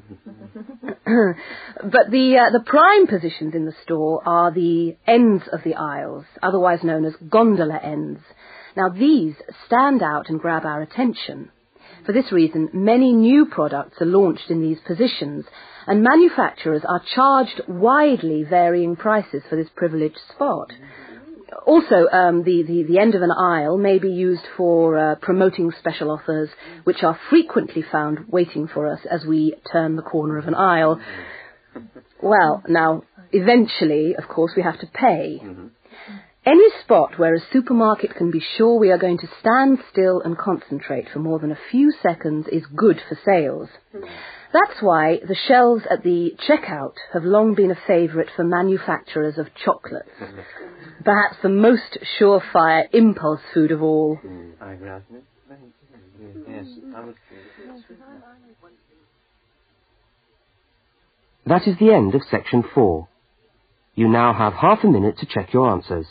but 1.06 2.10
the, 2.10 2.38
uh, 2.38 2.50
the 2.50 2.64
prime 2.66 3.06
positions 3.06 3.54
in 3.54 3.66
the 3.66 3.74
store 3.84 4.20
are 4.26 4.50
the 4.50 4.96
ends 5.06 5.44
of 5.52 5.60
the 5.64 5.74
aisles, 5.74 6.24
otherwise 6.42 6.80
known 6.82 7.04
as 7.04 7.14
gondola 7.28 7.78
ends. 7.82 8.20
Now, 8.76 8.88
these 8.88 9.34
stand 9.66 10.02
out 10.02 10.28
and 10.28 10.40
grab 10.40 10.64
our 10.64 10.82
attention. 10.82 11.50
For 12.04 12.12
this 12.12 12.32
reason, 12.32 12.70
many 12.72 13.12
new 13.12 13.46
products 13.46 14.00
are 14.00 14.06
launched 14.06 14.50
in 14.50 14.60
these 14.60 14.78
positions, 14.86 15.44
and 15.86 16.02
manufacturers 16.02 16.82
are 16.88 17.02
charged 17.14 17.60
widely 17.68 18.44
varying 18.44 18.96
prices 18.96 19.42
for 19.48 19.56
this 19.56 19.68
privileged 19.74 20.18
spot. 20.34 20.72
Also, 21.66 22.08
um, 22.12 22.44
the, 22.44 22.62
the, 22.66 22.84
the, 22.88 22.98
end 22.98 23.14
of 23.14 23.22
an 23.22 23.32
aisle 23.32 23.76
may 23.76 23.98
be 23.98 24.08
used 24.08 24.44
for 24.56 24.96
uh, 24.96 25.14
promoting 25.16 25.72
special 25.78 26.10
offers, 26.10 26.48
which 26.84 27.02
are 27.02 27.18
frequently 27.28 27.82
found 27.90 28.20
waiting 28.28 28.68
for 28.68 28.90
us 28.90 29.00
as 29.10 29.24
we 29.26 29.54
turn 29.72 29.96
the 29.96 30.02
corner 30.02 30.38
of 30.38 30.46
an 30.46 30.54
aisle. 30.54 31.00
Well, 32.22 32.62
now, 32.68 33.02
eventually, 33.32 34.14
of 34.16 34.28
course, 34.28 34.52
we 34.56 34.62
have 34.62 34.78
to 34.80 34.86
pay. 34.86 35.40
Any 36.46 36.68
spot 36.82 37.18
where 37.18 37.34
a 37.34 37.46
supermarket 37.52 38.14
can 38.16 38.30
be 38.30 38.42
sure 38.56 38.78
we 38.78 38.90
are 38.90 38.98
going 38.98 39.18
to 39.18 39.28
stand 39.40 39.78
still 39.92 40.22
and 40.22 40.38
concentrate 40.38 41.08
for 41.12 41.18
more 41.18 41.38
than 41.38 41.52
a 41.52 41.58
few 41.70 41.92
seconds 42.02 42.46
is 42.50 42.62
good 42.74 43.00
for 43.08 43.18
sales. 43.26 43.68
That's 44.52 44.80
why 44.82 45.18
the 45.26 45.36
shelves 45.46 45.84
at 45.90 46.02
the 46.02 46.34
checkout 46.48 46.94
have 47.12 47.22
long 47.22 47.54
been 47.54 47.70
a 47.70 47.78
favourite 47.86 48.28
for 48.34 48.42
manufacturers 48.42 49.38
of 49.38 49.54
chocolates. 49.54 50.10
Perhaps 51.04 51.36
the 51.42 51.48
most 51.48 51.98
surefire 52.18 52.88
impulse 52.92 53.40
food 53.54 53.70
of 53.70 53.82
all. 53.82 54.18
That 61.46 61.66
is 61.66 61.78
the 61.78 61.92
end 61.92 62.14
of 62.14 62.22
section 62.30 62.64
four. 62.74 63.08
You 63.94 64.08
now 64.08 64.32
have 64.32 64.54
half 64.54 64.82
a 64.82 64.88
minute 64.88 65.18
to 65.18 65.26
check 65.26 65.52
your 65.52 65.70
answers. 65.70 66.06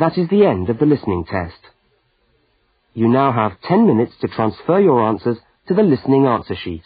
That 0.00 0.16
is 0.16 0.30
the 0.30 0.46
end 0.46 0.70
of 0.70 0.78
the 0.78 0.86
listening 0.86 1.26
test. 1.30 1.60
You 2.94 3.06
now 3.06 3.32
have 3.32 3.60
10 3.68 3.86
minutes 3.86 4.14
to 4.22 4.28
transfer 4.28 4.80
your 4.80 5.06
answers 5.06 5.36
to 5.68 5.74
the 5.74 5.82
listening 5.82 6.26
answer 6.26 6.56
sheet. 6.56 6.84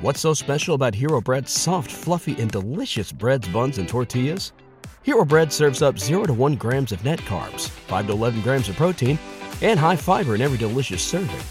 What's 0.00 0.20
so 0.20 0.32
special 0.32 0.74
about 0.74 0.94
Hero 0.94 1.20
Bread's 1.20 1.52
soft, 1.52 1.92
fluffy, 1.92 2.40
and 2.40 2.50
delicious 2.50 3.12
breads, 3.12 3.46
buns, 3.48 3.76
and 3.76 3.86
tortillas? 3.86 4.54
Hero 5.02 5.26
Bread 5.26 5.52
serves 5.52 5.82
up 5.82 5.98
0 5.98 6.24
to 6.24 6.32
1 6.32 6.54
grams 6.54 6.90
of 6.90 7.04
net 7.04 7.18
carbs, 7.20 7.68
5 7.68 8.06
to 8.06 8.12
11 8.14 8.40
grams 8.40 8.70
of 8.70 8.76
protein, 8.76 9.18
and 9.60 9.78
high 9.78 9.96
fiber 9.96 10.34
in 10.34 10.40
every 10.40 10.56
delicious 10.56 11.02
serving. 11.02 11.44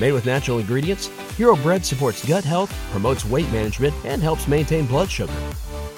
Made 0.00 0.12
with 0.12 0.26
natural 0.26 0.58
ingredients, 0.58 1.06
Hero 1.36 1.54
Bread 1.54 1.86
supports 1.86 2.26
gut 2.26 2.42
health, 2.42 2.76
promotes 2.90 3.24
weight 3.24 3.50
management, 3.52 3.94
and 4.04 4.20
helps 4.20 4.48
maintain 4.48 4.86
blood 4.86 5.08
sugar. 5.08 5.32